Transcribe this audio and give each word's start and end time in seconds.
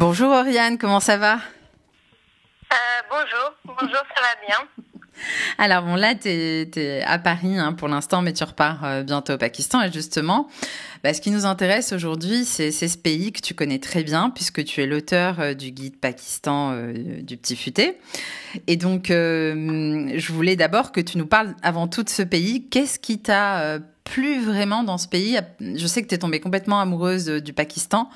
Bonjour 0.00 0.30
Oriane, 0.30 0.78
comment 0.78 0.98
ça 0.98 1.18
va? 1.18 1.34
Euh, 1.34 2.76
Bonjour, 3.10 3.52
bonjour, 3.66 3.98
ça 4.16 4.22
va 4.22 4.46
bien. 4.46 4.56
Alors 5.58 5.82
bon, 5.82 5.94
là, 5.94 6.14
tu 6.14 6.26
es, 6.30 7.02
à 7.04 7.18
Paris 7.18 7.58
hein, 7.58 7.74
pour 7.74 7.86
l'instant, 7.86 8.22
mais 8.22 8.32
tu 8.32 8.42
repars 8.42 8.82
euh, 8.82 9.02
bientôt 9.02 9.34
au 9.34 9.36
Pakistan. 9.36 9.82
Et 9.82 9.92
justement, 9.92 10.48
bah, 11.04 11.12
ce 11.12 11.20
qui 11.20 11.30
nous 11.30 11.44
intéresse 11.44 11.92
aujourd'hui, 11.92 12.46
c'est 12.46 12.70
ce 12.70 12.96
pays 12.96 13.30
que 13.30 13.42
tu 13.42 13.52
connais 13.52 13.78
très 13.78 14.02
bien, 14.02 14.30
puisque 14.30 14.64
tu 14.64 14.80
es 14.80 14.86
l'auteur 14.86 15.38
euh, 15.38 15.52
du 15.52 15.70
guide 15.70 16.00
Pakistan 16.00 16.74
du 16.94 17.36
Petit 17.36 17.54
Futé. 17.54 17.98
Et 18.68 18.76
donc, 18.76 19.08
je 19.08 20.32
voulais 20.32 20.56
d'abord 20.56 20.92
que 20.92 21.02
tu 21.02 21.18
nous 21.18 21.26
parles 21.26 21.54
avant 21.62 21.88
tout 21.88 22.04
de 22.04 22.08
ce 22.08 22.22
pays. 22.22 22.66
Qu'est-ce 22.70 22.98
qui 22.98 23.18
t'a 23.18 23.78
plu 24.04 24.40
vraiment 24.40 24.82
dans 24.82 24.96
ce 24.96 25.08
pays? 25.08 25.38
Je 25.60 25.86
sais 25.86 26.02
que 26.02 26.08
tu 26.08 26.14
es 26.14 26.18
tombée 26.18 26.40
complètement 26.40 26.80
amoureuse 26.80 27.26
du 27.26 27.52
Pakistan. 27.52 28.08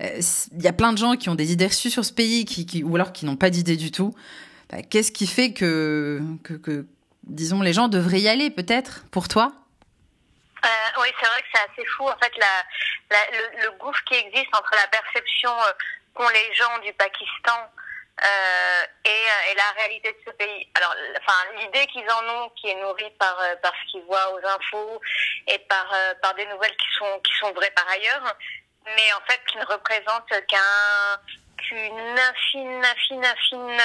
Il 0.00 0.62
y 0.62 0.68
a 0.68 0.72
plein 0.72 0.92
de 0.92 0.98
gens 0.98 1.16
qui 1.16 1.28
ont 1.28 1.34
des 1.34 1.52
idées 1.52 1.66
reçues 1.66 1.90
sur 1.90 2.04
ce 2.04 2.12
pays, 2.12 2.46
ou 2.84 2.94
alors 2.96 3.12
qui 3.12 3.24
n'ont 3.26 3.36
pas 3.36 3.50
d'idées 3.50 3.76
du 3.76 3.90
tout. 3.90 4.14
Bah, 4.70 4.82
qu'est-ce 4.82 5.12
qui 5.12 5.26
fait 5.26 5.52
que, 5.52 6.20
disons, 7.24 7.60
les 7.60 7.72
gens 7.72 7.88
devraient 7.88 8.20
y 8.20 8.28
aller, 8.28 8.50
peut-être, 8.50 9.04
pour 9.10 9.28
toi? 9.28 9.52
Euh, 10.64 10.68
oui, 11.02 11.08
c'est 11.20 11.26
vrai 11.26 11.42
que 11.42 11.48
c'est 11.52 11.72
assez 11.72 11.88
fou. 11.90 12.08
En 12.08 12.16
fait, 12.16 12.32
le, 13.62 13.70
gouffre 13.78 14.02
qui 14.04 14.14
existe 14.14 14.54
entre 14.54 14.74
la 14.74 14.88
perception 14.88 15.50
euh, 15.50 15.72
qu'ont 16.14 16.28
les 16.28 16.54
gens 16.54 16.78
du 16.78 16.92
Pakistan 16.94 17.70
euh, 18.24 18.84
et, 19.04 19.54
la 19.54 19.70
réalité 19.76 20.12
de 20.12 20.18
ce 20.26 20.30
pays. 20.36 20.68
Alors, 20.74 20.94
l'idée 21.60 21.86
qu'ils 21.88 22.10
en 22.10 22.28
ont, 22.28 22.48
qui 22.56 22.68
est 22.68 22.80
nourrie 22.80 23.10
par 23.18 23.36
ce 23.62 23.90
qu'ils 23.90 24.04
voient 24.04 24.32
aux 24.32 24.46
infos 24.46 25.00
et 25.48 25.58
par 25.58 26.34
des 26.34 26.46
nouvelles 26.46 26.76
qui 26.76 27.36
sont 27.38 27.52
vraies 27.52 27.72
par 27.76 27.88
ailleurs, 27.88 28.34
mais 28.86 29.12
en 29.14 29.20
fait 29.30 29.40
qui 29.46 29.58
ne 29.58 29.64
représente 29.64 30.28
qu'un 30.46 31.20
qu'une 31.56 32.18
infime, 32.18 32.84
infime, 32.84 33.24
infime 33.24 33.80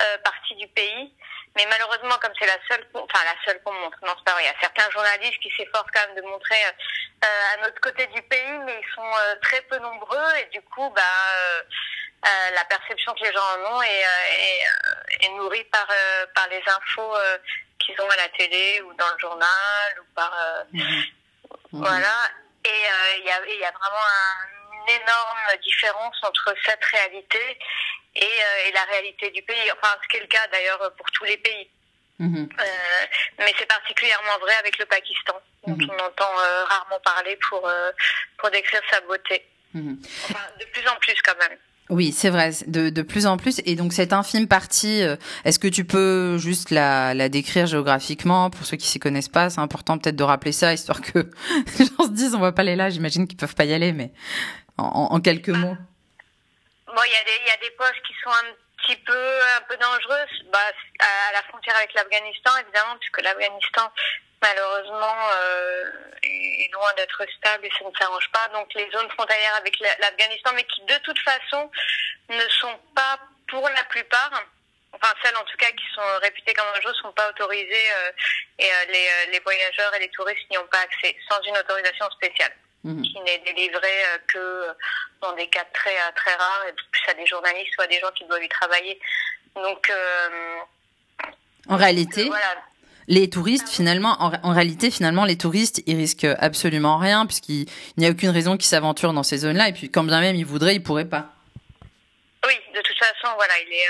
euh, 0.00 0.18
partie 0.24 0.54
du 0.56 0.66
pays. 0.68 1.12
Mais 1.56 1.66
malheureusement, 1.68 2.16
comme 2.22 2.32
c'est 2.38 2.46
la 2.46 2.58
seule, 2.68 2.86
enfin 2.94 3.18
la 3.24 3.34
seule 3.44 3.60
qu'on 3.62 3.72
montre, 3.72 3.98
non 4.02 4.12
c'est 4.16 4.24
pas 4.24 4.32
vrai. 4.32 4.44
Il 4.44 4.46
y 4.46 4.48
a 4.48 4.60
certains 4.60 4.88
journalistes 4.90 5.40
qui 5.40 5.50
s'efforcent 5.50 5.90
quand 5.92 6.06
même 6.06 6.22
de 6.22 6.28
montrer 6.28 6.62
euh, 6.64 7.54
à 7.54 7.56
notre 7.62 7.80
côté 7.80 8.06
du 8.08 8.22
pays, 8.22 8.58
mais 8.64 8.80
ils 8.80 8.94
sont 8.94 9.02
euh, 9.02 9.34
très 9.42 9.60
peu 9.62 9.78
nombreux 9.78 10.36
et 10.40 10.44
du 10.52 10.62
coup, 10.62 10.88
bah, 10.90 11.02
euh, 11.02 11.62
la 12.54 12.64
perception 12.66 13.12
que 13.14 13.24
les 13.24 13.32
gens 13.32 13.40
en 13.40 13.76
ont 13.76 13.82
est, 13.82 14.04
est, 14.04 15.26
est 15.26 15.28
nourrie 15.30 15.64
par 15.64 15.88
par 16.34 16.46
les 16.48 16.62
infos 16.66 17.14
qu'ils 17.78 18.00
ont 18.00 18.10
à 18.10 18.16
la 18.16 18.28
télé 18.28 18.82
ou 18.82 18.92
dans 18.94 19.10
le 19.10 19.18
journal 19.18 20.00
ou 20.00 20.04
par 20.14 20.32
mmh. 20.72 21.02
voilà. 21.72 22.14
Et 22.70 23.18
il 23.18 23.24
y 23.24 23.30
a 23.30 23.40
il 23.46 23.60
y 23.60 23.64
a 23.64 23.72
vraiment 23.72 23.96
un 23.96 24.60
une 24.80 25.02
énorme 25.02 25.60
différence 25.62 26.16
entre 26.22 26.54
cette 26.64 26.84
réalité 26.84 27.58
et, 28.16 28.24
euh, 28.24 28.68
et 28.68 28.72
la 28.72 28.84
réalité 28.84 29.30
du 29.30 29.42
pays. 29.42 29.70
Enfin, 29.72 29.94
ce 30.02 30.08
qui 30.08 30.16
est 30.16 30.20
le 30.20 30.26
cas 30.26 30.46
d'ailleurs 30.48 30.92
pour 30.96 31.06
tous 31.12 31.24
les 31.24 31.36
pays. 31.38 31.68
Mhm. 32.18 32.48
Euh, 32.60 33.06
mais 33.38 33.54
c'est 33.58 33.66
particulièrement 33.66 34.38
vrai 34.40 34.54
avec 34.56 34.78
le 34.78 34.84
Pakistan, 34.84 35.40
dont 35.66 35.76
mhm. 35.76 35.90
on 35.90 36.04
entend 36.04 36.38
euh, 36.38 36.64
rarement 36.64 37.00
parler 37.00 37.36
pour, 37.48 37.66
euh, 37.66 37.90
pour 38.36 38.50
décrire 38.50 38.82
sa 38.90 39.00
beauté. 39.00 39.46
Mhm. 39.72 40.02
Enfin, 40.24 40.46
de 40.58 40.64
plus 40.66 40.86
en 40.86 40.96
plus 40.96 41.20
quand 41.22 41.38
même. 41.38 41.58
Oui, 41.90 42.12
c'est 42.12 42.30
vrai, 42.30 42.52
de, 42.68 43.02
plus 43.02 43.26
en 43.26 43.36
plus. 43.36 43.60
Et 43.66 43.74
donc 43.74 43.92
cette 43.92 44.12
infime 44.12 44.46
partie, 44.46 45.02
euh, 45.02 45.16
est-ce 45.44 45.58
que 45.58 45.66
tu 45.66 45.84
peux 45.84 46.38
juste 46.38 46.70
la, 46.70 47.28
décrire 47.28 47.66
géographiquement 47.66 48.48
pour 48.48 48.64
ceux 48.64 48.76
qui 48.76 48.86
s'y 48.86 49.00
connaissent 49.00 49.28
pas? 49.28 49.50
C'est 49.50 49.60
important 49.60 49.98
peut-être 49.98 50.14
de 50.14 50.22
rappeler 50.22 50.52
ça, 50.52 50.72
histoire 50.72 51.00
que 51.00 51.18
les 51.78 51.86
gens 51.86 52.04
se 52.04 52.10
disent 52.10 52.34
on 52.36 52.40
va 52.40 52.52
pas 52.52 52.62
aller 52.62 52.76
là. 52.76 52.90
J'imagine 52.90 53.26
qu'ils 53.26 53.36
peuvent 53.36 53.56
pas 53.56 53.64
y 53.64 53.74
aller, 53.74 53.92
mais 53.92 54.12
en, 54.78 55.20
quelques 55.20 55.50
mots 55.50 55.76
Bon, 56.86 57.02
il 57.06 57.12
y, 57.12 57.20
a 57.20 57.24
des, 57.24 57.46
y 57.46 57.54
a 57.54 57.60
des 57.60 57.74
postes 57.76 58.02
qui 58.06 58.14
sont 58.22 58.30
un 58.30 58.50
petit 58.82 58.96
peu, 59.04 59.12
un 59.58 59.62
peu 59.68 59.76
dangereuses 59.76 60.44
bah, 60.52 60.58
à 60.98 61.32
la 61.34 61.42
frontière 61.48 61.76
avec 61.76 61.92
l'Afghanistan, 61.94 62.50
évidemment, 62.62 62.96
puisque 62.98 63.22
l'Afghanistan, 63.22 63.90
malheureusement, 64.42 65.16
euh, 65.34 65.84
est 66.22 66.72
loin 66.72 66.92
d'être 66.96 67.24
stable 67.38 67.66
et 67.66 67.70
ça 67.78 67.84
ne 67.88 67.94
s'arrange 67.98 68.30
pas. 68.32 68.48
Donc 68.52 68.72
les 68.74 68.90
zones 68.90 69.10
frontalières 69.10 69.56
avec 69.56 69.78
l'Afghanistan, 69.80 70.52
mais 70.54 70.64
qui 70.64 70.82
de 70.82 70.98
toute 71.04 71.18
façon 71.20 71.70
ne 72.28 72.48
sont 72.60 72.78
pas, 72.94 73.18
pour 73.48 73.68
la 73.68 73.84
plupart, 73.84 74.30
enfin 74.92 75.12
celles 75.22 75.36
en 75.36 75.44
tout 75.44 75.56
cas 75.56 75.70
qui 75.70 75.86
sont 75.94 76.18
réputées 76.22 76.54
comme 76.54 76.66
dangereuses, 76.74 76.96
sont 77.02 77.12
pas 77.12 77.28
autorisées 77.30 77.92
euh, 77.96 78.10
et 78.58 78.70
euh, 78.70 78.84
les, 78.88 79.32
les 79.32 79.40
voyageurs 79.40 79.94
et 79.94 80.00
les 80.00 80.10
touristes 80.10 80.48
n'y 80.50 80.58
ont 80.58 80.66
pas 80.66 80.80
accès 80.80 81.16
sans 81.28 81.40
une 81.42 81.56
autorisation 81.56 82.08
spéciale. 82.10 82.52
Mhm. 82.82 83.02
qui 83.02 83.20
n'est 83.20 83.38
délivré 83.40 83.88
euh, 83.88 84.18
que 84.26 84.66
dans 85.20 85.34
des 85.34 85.46
cas 85.48 85.64
très 85.74 85.94
euh, 85.94 86.12
très 86.16 86.34
rares, 86.34 86.66
et 86.68 86.72
plus 86.72 87.10
à 87.10 87.14
des 87.14 87.26
journalistes 87.26 87.74
ou 87.78 87.82
à 87.82 87.86
des 87.86 88.00
gens 88.00 88.10
qui 88.12 88.24
doivent 88.24 88.42
y 88.42 88.48
travailler. 88.48 88.98
Donc, 89.54 89.90
euh, 89.90 90.58
en 91.68 91.76
réalité, 91.76 92.30
les 93.10 93.28
touristes 93.28 93.68
finalement, 93.68 94.16
en, 94.20 94.52
réalité 94.54 94.90
finalement, 94.90 95.24
les 95.24 95.36
touristes, 95.36 95.82
ils 95.86 95.96
risquent 95.96 96.28
absolument 96.38 96.96
rien 96.96 97.26
puisqu'il 97.26 97.66
n'y 97.98 98.06
a 98.06 98.10
aucune 98.10 98.30
raison 98.30 98.56
qu'ils 98.56 98.68
s'aventurent 98.68 99.12
dans 99.12 99.24
ces 99.24 99.38
zones-là. 99.38 99.68
Et 99.68 99.72
puis, 99.72 99.90
quand 99.90 100.04
bien 100.04 100.20
même 100.20 100.36
ils 100.36 100.46
voudraient, 100.46 100.76
ils 100.76 100.82
pourraient 100.82 101.04
pas. 101.04 101.26
Oui, 102.46 102.54
de 102.74 102.80
toute 102.80 102.98
façon, 102.98 103.34
voilà, 103.36 103.54
il 103.66 103.72
est 103.72 103.88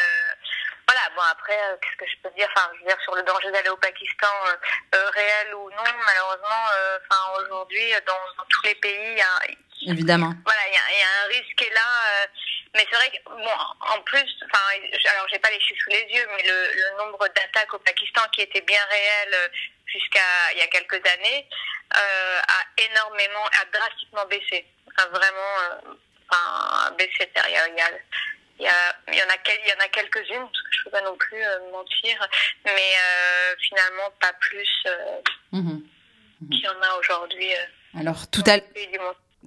voilà, 0.90 1.06
bon 1.14 1.22
après, 1.22 1.54
euh, 1.54 1.76
qu'est-ce 1.80 1.96
que 1.98 2.10
je 2.10 2.16
peux 2.20 2.34
dire? 2.34 2.48
Enfin, 2.50 2.66
je 2.74 2.80
veux 2.80 2.86
dire 2.86 3.00
sur 3.04 3.14
le 3.14 3.22
danger 3.22 3.48
d'aller 3.52 3.68
au 3.68 3.76
Pakistan, 3.76 4.26
euh, 4.48 4.96
euh, 4.96 5.10
réel 5.10 5.54
ou 5.54 5.70
non, 5.70 5.86
malheureusement, 6.04 6.66
enfin 6.98 7.44
aujourd'hui, 7.44 7.92
dans, 8.08 8.44
tous 8.48 8.62
les 8.64 8.74
pays, 8.74 9.12
il 9.12 9.18
y 9.18 9.22
a, 9.22 9.92
évidemment. 9.92 10.34
Voilà, 10.44 10.60
il 10.66 10.74
y 10.74 10.76
a, 10.76 10.98
y 10.98 11.02
a, 11.02 11.24
un 11.24 11.28
risque 11.28 11.70
là. 11.72 12.26
Mais 12.74 12.86
c'est 12.88 12.96
vrai 12.96 13.10
que 13.10 13.28
bon, 13.28 13.50
en 13.80 14.00
plus, 14.02 14.36
enfin, 14.46 14.64
alors 15.12 15.26
j'ai 15.30 15.38
pas 15.38 15.50
les 15.50 15.60
chiffres 15.60 15.82
sous 15.84 15.90
les 15.90 16.06
yeux, 16.14 16.26
mais 16.36 16.42
le, 16.42 16.72
le 16.74 16.98
nombre 16.98 17.26
d'attaques 17.28 17.74
au 17.74 17.78
Pakistan 17.78 18.22
qui 18.32 18.42
était 18.42 18.60
bien 18.60 18.84
réel 18.88 19.50
jusqu'à 19.86 20.52
il 20.52 20.58
y 20.58 20.62
a 20.62 20.68
quelques 20.68 21.04
années 21.06 21.48
a 21.92 22.82
énormément, 22.90 23.44
a 23.60 23.64
drastiquement 23.76 24.24
baissé. 24.26 24.64
Enfin, 24.88 25.08
vraiment, 25.08 25.96
enfin, 26.28 26.92
baissé. 26.96 27.28
Il 27.48 27.52
y 27.52 27.56
a, 27.56 27.68
il 27.68 27.76
y, 27.76 28.68
a, 28.68 28.96
il 29.08 29.14
y 29.14 29.22
en 29.22 29.28
a, 29.28 29.36
il 29.46 29.68
y 29.68 29.72
en 29.72 29.84
a 29.84 29.88
quelques-unes, 29.88 30.42
parce 30.42 30.62
que 30.62 30.68
je 30.70 30.84
peux 30.84 30.90
pas 30.90 31.00
non 31.02 31.16
plus 31.16 31.42
euh, 31.42 31.70
mentir, 31.72 32.28
mais 32.64 32.70
euh, 32.72 33.54
finalement 33.60 34.10
pas 34.20 34.32
plus 34.34 34.68
euh, 34.86 35.20
mmh 35.52 35.78
qu'il 36.50 36.60
y 36.60 36.68
en 36.68 36.80
a 36.80 36.98
aujourd'hui. 36.98 37.52
Alors 37.98 38.30
tout 38.30 38.42
à 38.46 38.58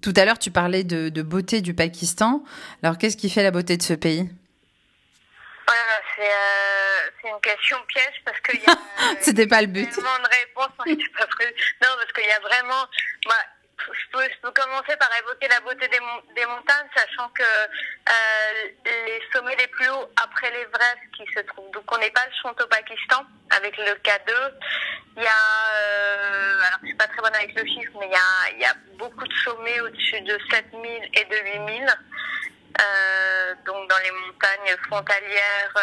tout 0.02 0.14
à 0.16 0.26
l'heure, 0.26 0.40
tu 0.40 0.52
parlais 0.52 0.84
de, 0.84 1.10
de, 1.10 1.22
beauté 1.22 1.62
du 1.62 1.74
Pakistan. 1.74 2.44
Alors 2.82 2.98
qu'est-ce 2.98 3.18
qui 3.18 3.30
fait 3.30 3.44
la 3.44 3.52
beauté 3.52 3.78
de 3.78 3.84
ce 3.84 3.94
pays? 3.94 4.30
Voilà, 5.66 6.02
c'est 6.16 7.30
une 7.30 7.42
question 7.42 7.78
piège 7.88 8.22
parce 8.26 8.40
qu'il 8.42 8.60
y 8.62 8.66
a. 8.66 8.78
C'était 9.22 9.48
pas 9.48 9.62
le 9.62 9.68
but. 9.68 9.90
De. 9.90 10.02
Non, 10.04 11.90
parce 11.98 12.12
qu'il 12.14 12.26
y 12.26 12.32
a 12.32 12.40
vraiment. 12.40 12.88
Bah, 13.26 13.36
je 13.92 14.38
peux, 14.42 14.52
commencer 14.52 14.96
par 14.98 15.10
évoquer 15.22 15.48
la 15.48 15.60
beauté 15.62 15.88
des, 15.88 16.00
des 16.36 16.46
montagnes, 16.46 16.88
sachant 16.96 17.30
que 17.30 17.44
euh, 17.44 18.70
les 18.86 19.22
sommets 19.34 19.56
les 19.56 19.68
plus 19.68 19.90
hauts 19.90 20.10
après 20.22 20.50
l'Everest 20.52 21.00
qui 21.18 21.26
se 21.34 21.40
trouvent, 21.42 21.72
donc 21.72 21.84
on 21.92 21.98
n'est 21.98 22.12
pas 22.12 22.26
le 22.26 22.50
au 22.50 22.68
Pakistan 22.68 23.26
avec 23.52 23.78
le 23.78 23.94
K2. 23.96 24.32
Il 25.18 25.24
y 25.24 25.28
a, 25.28 25.76
euh, 25.76 26.62
alors 26.68 26.80
je 26.82 26.88
suis 26.88 26.96
pas 26.96 27.08
très 27.08 27.22
bonne 27.22 27.36
avec 27.36 27.54
le 27.56 27.66
chiffre, 27.66 27.92
mais 28.00 28.10
il 28.54 28.60
y 28.62 28.66
a, 28.66 28.74
beaucoup 28.98 29.28
de 29.28 29.34
sommets 29.44 29.80
au-dessus 29.82 30.22
de 30.22 30.38
7000 30.50 31.10
et 31.14 31.26
de 31.26 31.36
8000, 31.36 31.86
euh, 32.80 33.56
donc 33.66 33.90
dans 33.90 33.98
les 33.98 34.12
montagnes 34.12 34.78
frontalières 34.88 35.76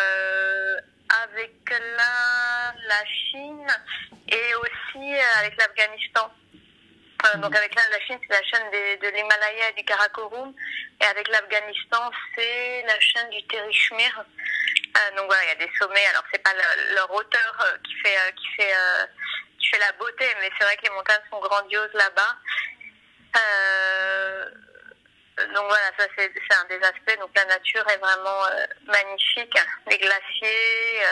avec 1.25 1.53
la, 1.71 3.05
Chine 3.31 3.66
et 4.28 4.55
aussi 4.55 5.15
avec 5.39 5.56
l'Afghanistan. 5.56 6.31
Euh, 7.25 7.39
donc 7.39 7.55
avec 7.55 7.75
la, 7.75 7.83
la 7.91 8.01
Chine, 8.01 8.19
c'est 8.23 8.33
la 8.33 8.43
chaîne 8.43 8.71
des, 8.71 8.97
de 8.97 9.09
l'Himalaya 9.09 9.69
et 9.71 9.73
du 9.75 9.85
Karakorum. 9.85 10.55
Et 11.01 11.05
avec 11.05 11.29
l'Afghanistan, 11.29 12.11
c'est 12.35 12.83
la 12.87 12.99
chaîne 13.01 13.31
du 13.31 13.47
Terishmir. 13.47 14.25
Euh, 14.97 15.17
donc 15.17 15.27
voilà, 15.27 15.45
il 15.45 15.49
y 15.49 15.63
a 15.63 15.67
des 15.67 15.71
sommets. 15.78 16.07
Alors 16.11 16.25
c'est 16.33 16.43
pas 16.43 16.53
le, 16.53 16.95
leur 16.95 17.11
hauteur 17.13 17.67
euh, 17.67 17.78
qui 17.84 17.95
fait 18.01 18.17
euh, 18.17 18.31
qui 18.33 18.47
fait 18.57 18.75
qui 19.59 19.69
fait 19.69 19.78
la 19.78 19.93
beauté, 19.93 20.27
mais 20.41 20.51
c'est 20.59 20.65
vrai 20.65 20.77
que 20.77 20.83
les 20.83 20.91
montagnes 20.91 21.22
sont 21.31 21.41
grandioses 21.41 21.93
là-bas. 21.95 22.37
donc 25.55 25.65
voilà, 25.69 25.91
ça 25.99 26.07
c'est 26.16 26.33
un 26.55 26.65
des 26.65 26.83
aspects. 26.84 27.19
Donc 27.19 27.31
la 27.37 27.45
nature 27.45 27.87
est 27.89 27.99
vraiment 27.99 28.43
magnifique. 28.87 29.57
Les 29.89 29.99
glaciers. 29.99 31.03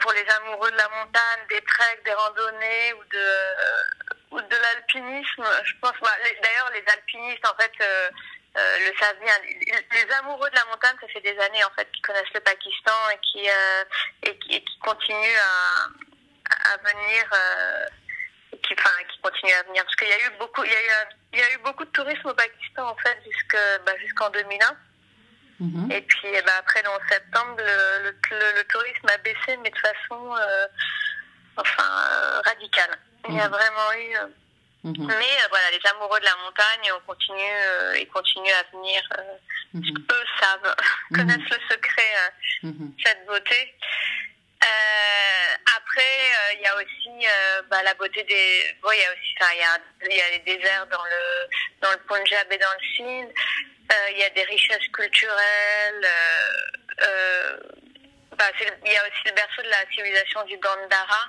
pour 0.00 0.12
les 0.12 0.28
amoureux 0.28 0.70
de 0.70 0.76
la 0.76 0.88
montagne, 0.88 1.46
des 1.48 1.60
treks, 1.62 2.04
des 2.04 2.12
randonnées 2.12 2.92
ou 2.94 3.04
de 3.04 4.11
ou 4.32 4.40
de 4.40 4.56
l'alpinisme. 4.56 5.44
Je 5.64 5.74
pense, 5.80 5.94
bah, 6.00 6.16
d'ailleurs, 6.42 6.70
les 6.72 6.84
alpinistes, 6.90 7.46
en 7.46 7.54
fait, 7.60 7.72
euh, 7.80 8.10
euh, 8.56 8.78
le 8.78 8.98
savent 8.98 9.18
bien. 9.20 9.34
Les, 9.44 10.12
amoureux 10.14 10.50
de 10.50 10.56
la 10.56 10.64
montagne, 10.66 10.96
ça 11.00 11.08
fait 11.08 11.20
des 11.20 11.38
années, 11.38 11.64
en 11.64 11.70
fait, 11.76 11.90
qui 11.92 12.00
connaissent 12.02 12.32
le 12.34 12.40
Pakistan 12.40 13.10
et 13.12 13.18
qui, 13.20 13.48
euh, 13.48 13.84
et 14.22 14.38
qui, 14.38 14.54
et 14.54 14.64
qui, 14.64 14.78
continuent 14.78 15.38
à, 15.38 16.72
à 16.72 16.76
venir, 16.78 17.30
qui, 18.62 18.74
enfin, 18.78 18.90
qui 19.10 19.20
continuent 19.20 19.58
à 19.60 19.62
venir. 19.64 19.84
Parce 19.84 19.96
qu'il 19.96 20.08
y 20.08 20.12
a 20.12 20.26
eu 20.26 20.30
beaucoup, 20.38 20.64
il 20.64 20.72
y 20.72 20.74
a 20.74 20.82
eu, 20.82 21.06
il 21.34 21.38
y 21.38 21.42
a 21.42 21.52
eu 21.52 21.58
beaucoup 21.58 21.84
de 21.84 21.90
tourisme 21.90 22.28
au 22.28 22.34
Pakistan, 22.34 22.88
en 22.88 22.96
fait, 22.96 23.18
bah, 23.84 23.92
jusqu'en 23.98 24.30
2001. 24.30 24.76
Mhm. 25.60 25.92
Et 25.92 26.00
puis 26.00 26.26
eh 26.26 26.42
ben, 26.42 26.52
après, 26.58 26.82
en 26.86 26.98
septembre, 27.08 27.56
le, 27.58 28.10
le, 28.56 28.64
tourisme 28.64 29.06
a 29.08 29.16
baissé, 29.18 29.56
mais 29.58 29.70
de 29.70 29.78
façon 29.78 30.34
enfin, 31.56 32.42
radicale. 32.44 32.98
Il 33.28 33.34
y 33.34 33.40
a 33.40 33.48
vraiment 33.48 33.92
eu 33.94 34.16
Mhm. 34.84 35.06
Mais 35.06 35.14
euh, 35.14 35.48
voilà, 35.50 35.70
les 35.70 35.90
amoureux 35.90 36.18
de 36.18 36.24
la 36.24 36.36
montagne, 36.44 36.92
on 36.96 37.00
continue, 37.06 37.38
euh, 37.40 37.98
ils 37.98 38.08
continuent 38.08 38.50
à 38.50 38.76
venir. 38.76 39.00
Euh, 39.16 39.22
mhm. 39.74 40.06
Eux 40.10 40.24
savent, 40.40 40.74
connaissent 41.14 41.50
le 41.50 41.58
secret, 41.70 42.32
mhm. 42.62 42.92
cette 43.04 43.24
beauté. 43.26 43.74
après, 45.76 46.14
il 46.54 46.60
y 46.62 46.66
a 46.66 46.76
aussi 46.76 47.26
bah, 47.70 47.82
la 47.82 47.94
beauté 47.94 48.24
des. 48.24 48.76
Bon, 48.82 48.90
il 48.92 49.00
y 49.00 49.04
a 49.04 49.12
aussi, 49.12 49.34
il 49.54 49.58
y 49.58 49.62
a, 49.62 49.78
il 50.10 50.16
y 50.16 50.20
a 50.20 50.30
les 50.30 50.38
déserts 50.40 50.86
dans 50.88 51.04
le 51.04 51.48
dans 51.80 51.90
le 51.92 51.98
Punjab 52.08 52.50
et 52.50 52.58
dans 52.58 52.74
le 52.80 52.86
Sindh. 52.96 53.32
Il 54.10 54.18
y 54.18 54.24
a 54.24 54.30
des 54.30 54.44
richesses 54.44 54.88
culturelles. 54.88 56.06
Bah, 58.36 58.50
il 58.60 58.92
y 58.92 58.96
a 58.96 59.02
aussi 59.02 59.22
le 59.26 59.32
berceau 59.32 59.62
de 59.62 59.68
la 59.68 59.84
civilisation 59.94 60.44
du 60.44 60.56
Gandhara. 60.56 61.28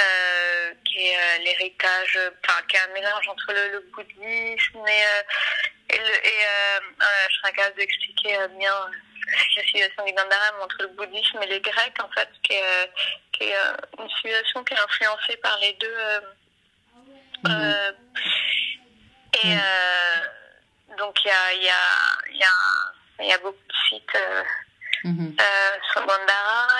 Euh, 0.00 0.72
qui 0.84 1.06
est 1.06 1.16
euh, 1.16 1.38
l'héritage, 1.44 2.18
enfin, 2.42 2.62
qui 2.66 2.76
est 2.76 2.80
un 2.80 2.92
mélange 2.94 3.28
entre 3.28 3.52
le, 3.52 3.80
bouddhisme 3.92 4.86
et, 4.88 5.04
euh, 5.04 5.22
et, 5.90 5.98
le, 5.98 6.26
et 6.26 6.40
je 7.28 7.36
serais 7.36 7.52
capable 7.52 7.76
d'expliquer 7.76 8.38
bien 8.58 8.74
la 9.56 9.62
civilisation 9.64 10.04
du 10.06 10.12
Gandhara 10.12 10.62
entre 10.62 10.76
le 10.80 10.88
bouddhisme 10.88 11.42
et 11.42 11.46
les 11.46 11.60
Grecs, 11.60 12.02
en 12.02 12.08
fait, 12.10 12.28
qui 12.42 12.54
est, 12.54 12.90
qui 13.32 13.44
est 13.44 13.56
une 13.98 14.08
civilisation 14.08 14.64
qui 14.64 14.72
est 14.72 14.78
influencée 14.78 15.36
par 15.36 15.58
les 15.58 15.72
deux. 15.74 15.96
Mhm. 17.44 17.74
et 19.44 19.56
donc, 20.96 21.18
il 21.24 21.28
y 21.28 21.30
a, 21.30 21.52
y, 21.54 21.68
a, 21.68 22.30
y, 22.30 22.44
a, 22.44 23.24
y 23.24 23.32
a 23.32 23.38
beaucoup 23.38 23.58
de 23.68 23.74
sites 23.88 24.16
Mhm. 25.04 25.36
Euh, 25.40 25.72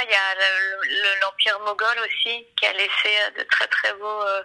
il 0.05 0.11
y 0.11 0.15
a 0.15 1.21
l'Empire 1.23 1.61
moghol 1.61 1.99
aussi, 2.07 2.47
qui 2.57 2.67
a 2.67 2.73
laissé 2.73 2.91
euh, 3.07 3.31
de 3.39 3.43
très 3.45 3.67
très 3.67 3.93
beaux, 3.95 4.23
euh, 4.23 4.43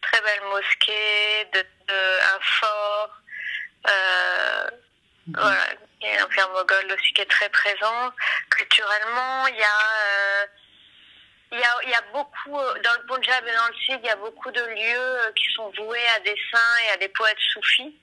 très 0.00 0.20
belles 0.20 0.44
mosquées, 0.48 1.48
de, 1.52 1.64
un 1.90 2.40
fort. 2.40 3.10
Mhm. 5.26 5.36
Voilà, 5.38 5.66
il 6.00 6.08
y 6.08 6.10
a 6.10 6.20
l'Empire 6.20 6.48
moghol 6.50 6.92
aussi 6.92 7.12
qui 7.12 7.20
est 7.20 7.30
très 7.30 7.48
présent. 7.48 8.12
Culturellement, 8.50 9.46
il 9.48 9.56
y 9.56 9.62
a... 9.62 10.46
il 11.52 11.58
y, 11.58 11.64
a, 11.64 11.76
il 11.84 11.90
y 11.90 11.94
a 11.94 12.02
beaucoup, 12.12 12.58
dans 12.82 12.94
le 13.00 13.06
Punjab 13.06 13.46
et 13.46 13.54
dans 13.54 13.68
le 13.68 13.74
Sud, 13.74 14.00
il 14.02 14.06
y 14.06 14.10
a 14.10 14.16
beaucoup 14.16 14.50
de 14.50 14.62
lieux 14.62 15.32
qui 15.36 15.52
sont 15.54 15.70
voués 15.78 16.08
à 16.16 16.20
des 16.20 16.36
saints 16.50 16.78
et 16.86 16.90
à 16.92 16.96
des 16.96 17.08
poètes 17.08 17.38
soufis. 17.52 17.96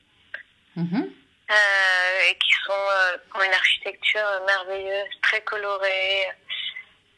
Mhm. 0.75 1.18
Euh, 1.49 2.29
et 2.29 2.35
qui 2.35 2.51
sont 2.63 2.73
euh, 2.73 3.17
ont 3.33 3.41
une 3.41 3.53
architecture 3.53 4.41
merveilleuse, 4.45 5.09
très 5.23 5.41
colorée. 5.41 6.27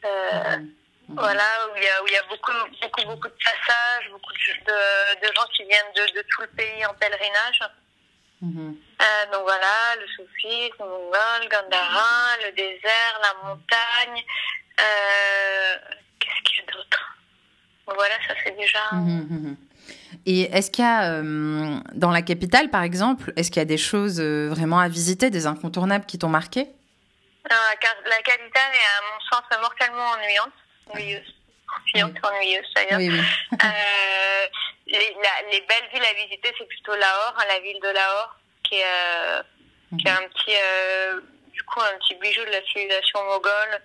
Euh, 0.06 0.56
mhm. 0.56 0.72
Voilà, 1.08 1.44
où 1.68 1.76
il 1.76 1.82
y 1.82 1.88
a, 1.88 2.02
où 2.02 2.06
il 2.06 2.14
y 2.14 2.16
a 2.16 2.22
beaucoup, 2.22 2.52
beaucoup, 2.80 3.04
beaucoup 3.04 3.28
de 3.28 3.36
passages, 3.44 4.08
beaucoup 4.10 4.32
de, 4.32 5.20
de 5.20 5.34
gens 5.34 5.46
qui 5.54 5.64
viennent 5.64 5.92
de, 5.94 6.18
de, 6.18 6.24
tout 6.30 6.40
le 6.40 6.48
pays 6.48 6.86
en 6.86 6.94
pèlerinage. 6.94 7.60
Mhm. 8.40 8.76
donc 9.32 9.42
voilà, 9.42 9.96
le 10.00 10.06
soufisme, 10.16 10.76
le 10.80 10.86
mongol, 10.86 11.48
Gandhara, 11.50 12.36
le 12.42 12.52
désert, 12.52 13.20
la 13.22 13.48
montagne. 13.48 14.24
Qu'est-ce 16.18 16.42
qu'il 16.42 16.64
y 16.64 16.68
a 16.68 16.72
d'autre? 16.72 17.16
Voilà, 17.86 18.14
ça 18.26 18.34
c'est 18.42 18.56
déjà. 18.56 18.92
Mhm, 18.92 19.56
et 20.26 20.42
est-ce 20.42 20.70
qu'il 20.70 20.84
y 20.84 20.86
a, 20.86 21.12
euh, 21.12 21.78
dans 21.92 22.10
la 22.10 22.22
capitale 22.22 22.70
par 22.70 22.82
exemple, 22.82 23.32
est-ce 23.36 23.50
qu'il 23.50 23.60
y 23.60 23.62
a 23.62 23.66
des 23.66 23.78
choses 23.78 24.20
euh, 24.20 24.48
vraiment 24.48 24.78
à 24.78 24.88
visiter, 24.88 25.30
des 25.30 25.46
incontournables 25.46 26.06
qui 26.06 26.18
t'ont 26.18 26.28
marqué? 26.28 26.68
La, 27.48 28.22
capitale 28.24 28.72
est 28.72 28.88
à 28.88 29.02
mon 29.12 29.20
sens 29.30 29.60
mortellement 29.60 30.04
ennuyante. 30.16 30.52
Ennuyeuse. 30.90 31.34
Ennuyante, 31.94 32.16
ennuyeuse 32.24 32.66
d'ailleurs. 32.74 32.98
Oui, 32.98 33.10
euh, 33.10 34.46
les, 34.86 35.60
belles 35.60 35.88
villes 35.92 36.04
à 36.08 36.14
visiter, 36.14 36.52
c'est 36.56 36.68
plutôt 36.68 36.94
Lahore, 36.94 37.34
hein, 37.38 37.44
la 37.48 37.60
ville 37.60 37.80
de 37.82 37.88
Lahore, 37.88 38.36
qui 38.62 38.76
est, 38.76 39.98
qui 39.98 40.06
est 40.06 40.10
un 40.10 40.28
petit, 40.28 40.56
du 41.52 41.62
coup, 41.64 41.80
un 41.80 41.98
petit 41.98 42.14
bijou 42.14 42.44
de 42.44 42.50
la 42.50 42.62
civilisation 42.62 43.24
moghole. 43.24 43.82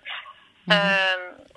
Mhm. 0.68 1.48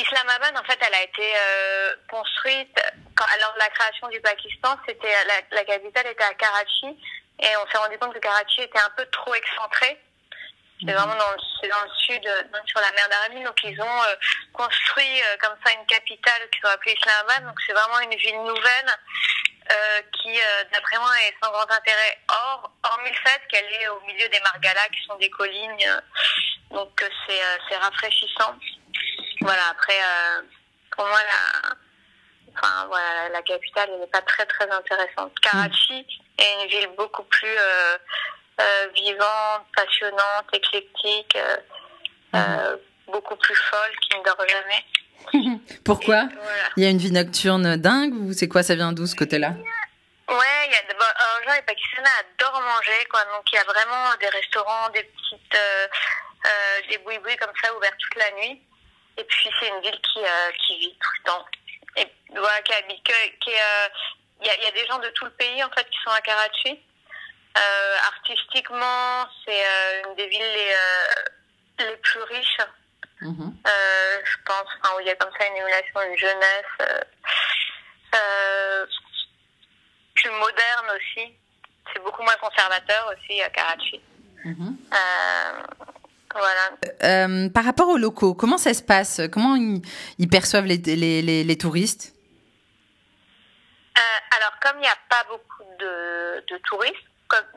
Islamabad, 0.00 0.56
en 0.56 0.64
fait, 0.64 0.78
elle 0.86 0.94
a 0.94 1.02
été 1.02 1.32
euh, 1.36 1.94
construite 2.10 2.78
quand, 3.14 3.24
lors 3.40 3.54
de 3.54 3.58
la 3.58 3.68
création 3.70 4.08
du 4.08 4.20
Pakistan. 4.20 4.76
C'était 4.86 5.12
la, 5.50 5.64
capitale 5.64 6.06
était 6.08 6.24
à 6.24 6.34
Karachi 6.34 6.98
et 7.40 7.56
on 7.56 7.70
s'est 7.70 7.78
rendu 7.78 7.98
compte 7.98 8.12
que 8.12 8.18
Karachi 8.18 8.62
était 8.62 8.78
un 8.78 8.90
peu 8.96 9.06
trop 9.06 9.34
excentré. 9.34 9.98
C'est 10.80 10.92
mhm. 10.92 10.94
vraiment 10.94 11.14
dans 11.14 11.30
le, 11.30 11.68
dans 11.68 11.82
le 11.82 11.90
sud, 11.96 12.26
euh, 12.26 12.42
sur 12.66 12.80
la 12.80 12.92
mer 12.92 13.08
d'Arabie. 13.08 13.42
Donc 13.42 13.58
ils 13.64 13.80
ont 13.80 14.02
euh, 14.02 14.16
construit 14.52 15.22
comme 15.40 15.56
ça 15.64 15.72
une 15.72 15.86
capitale 15.86 16.42
qu'ils 16.50 16.66
ont 16.66 16.72
appelée 16.72 16.96
Islamabad. 16.98 17.46
Donc 17.46 17.58
c'est 17.66 17.72
vraiment 17.72 18.00
une 18.00 18.16
ville 18.16 18.42
nouvelle 18.42 18.92
qui, 20.12 20.38
d'après 20.72 20.96
moi, 20.96 21.10
est 21.26 21.34
sans 21.42 21.50
grand 21.50 21.68
intérêt. 21.68 22.18
Or, 22.28 22.70
hormis 22.84 23.10
le 23.10 23.16
fait 23.16 23.40
qu'elle 23.48 23.64
est 23.64 23.88
au 23.88 24.00
milieu 24.02 24.28
des 24.28 24.38
Margalas, 24.38 24.88
qui 24.90 25.04
sont 25.04 25.16
des 25.16 25.28
collines, 25.28 25.76
donc 26.70 27.04
c'est 27.26 27.76
rafraîchissant. 27.76 28.54
Voilà, 29.46 29.68
après, 29.70 29.92
euh, 29.92 30.42
pour 30.90 31.06
moi, 31.06 31.20
la, 31.22 31.76
enfin, 32.52 32.86
voilà, 32.88 33.28
la 33.28 33.42
capitale 33.42 33.88
n'est 34.00 34.08
pas 34.08 34.22
très 34.22 34.44
très 34.44 34.68
intéressante. 34.68 35.38
Karachi 35.40 36.04
est 36.38 36.62
une 36.62 36.68
ville 36.68 36.88
beaucoup 36.98 37.22
plus 37.22 37.56
euh, 37.56 37.96
euh, 38.60 38.88
vivante, 38.92 39.66
passionnante, 39.76 40.46
éclectique, 40.52 41.38
mhm. 42.32 42.78
beaucoup 43.06 43.36
plus 43.36 43.54
folle, 43.54 43.96
qui 44.02 44.18
ne 44.18 44.24
dort 44.24 44.44
jamais. 44.48 45.60
Pourquoi 45.84 46.24
Il 46.76 46.82
y 46.82 46.86
a 46.86 46.90
une 46.90 46.98
vie 46.98 47.12
nocturne 47.12 47.76
dingue 47.76 48.14
ou 48.14 48.32
c'est 48.32 48.48
quoi 48.48 48.64
Ça 48.64 48.74
vient 48.74 48.92
d'où 48.92 49.06
ce 49.06 49.14
côté-là? 49.14 49.50
Ouais, 50.28 50.66
il 50.66 50.72
y 50.72 50.76
a 50.76 50.82
d'abord, 50.88 51.06
les 51.54 51.62
Pakistanais 51.62 52.08
adorent 52.34 52.60
manger, 52.60 53.06
quoi. 53.08 53.20
Donc 53.26 53.44
il 53.52 53.54
y 53.54 53.58
a 53.58 53.64
vraiment 53.64 54.10
des 54.20 54.28
restaurants, 54.28 54.88
des 54.88 55.04
petites, 55.04 55.58
des 56.90 56.98
boui-boui 56.98 57.36
comme 57.36 57.52
ça 57.62 57.72
ouverts 57.76 57.96
toute 57.96 58.16
la 58.16 58.30
nuit. 58.32 58.60
Et 59.18 59.24
puis 59.24 59.50
c'est 59.58 59.68
une 59.68 59.80
ville 59.80 60.00
qui, 60.00 60.20
euh, 60.20 60.50
qui 60.58 60.78
vit 60.78 60.98
tout 60.98 61.10
le 61.18 61.30
temps. 61.30 61.44
Et 61.96 62.06
voilà, 62.30 62.60
qui 62.62 62.74
habite, 62.74 63.02
qui, 63.04 63.50
euh, 63.50 63.88
il 64.40 64.46
y, 64.46 64.50
a, 64.50 64.62
y, 64.62 64.66
a, 64.66 64.70
des 64.72 64.86
gens 64.86 64.98
de 64.98 65.08
tout 65.10 65.24
le 65.24 65.30
pays 65.32 65.64
en 65.64 65.70
fait 65.70 65.88
qui 65.88 65.98
sont 66.04 66.10
à 66.10 66.20
Karachi. 66.20 66.78
Euh, 67.56 67.96
artistiquement, 68.06 69.26
c'est 69.44 69.64
une 70.04 70.14
des 70.14 70.26
villes 70.26 70.40
les, 70.40 71.86
les 71.86 71.96
plus 71.96 72.22
riches. 72.22 72.58
Mm-hmm. 73.22 73.50
je 74.24 74.36
pense, 74.44 74.68
enfin, 74.82 74.94
où 74.94 75.00
il 75.00 75.06
y 75.06 75.10
a 75.10 75.16
comme 75.16 75.30
ça 75.38 75.46
une 75.46 75.56
émulation, 75.56 76.02
une 76.02 76.18
jeunesse 76.18 77.06
plus 80.16 80.30
moderne 80.30 80.90
aussi. 80.96 81.32
C'est 81.92 82.02
beaucoup 82.02 82.22
moins 82.22 82.36
conservateur 82.36 83.10
aussi 83.10 83.40
à 83.40 83.48
Karachi. 83.48 84.02
Euh, 87.02 87.48
par 87.50 87.64
rapport 87.64 87.88
aux 87.88 87.96
locaux, 87.96 88.34
comment 88.34 88.58
ça 88.58 88.74
se 88.74 88.82
passe? 88.82 89.20
Comment 89.32 89.56
ils, 89.56 90.28
perçoivent 90.28 90.66
les, 90.66 90.76
les, 90.76 91.44
les, 91.44 91.58
touristes? 91.58 92.14
Euh, 93.96 94.36
Alors, 94.36 94.52
comme 94.60 94.76
il 94.76 94.82
n'y 94.82 94.88
a 94.88 94.98
pas 95.08 95.24
beaucoup 95.28 95.64
de, 95.78 96.44
de 96.46 96.58
touristes, 96.68 96.96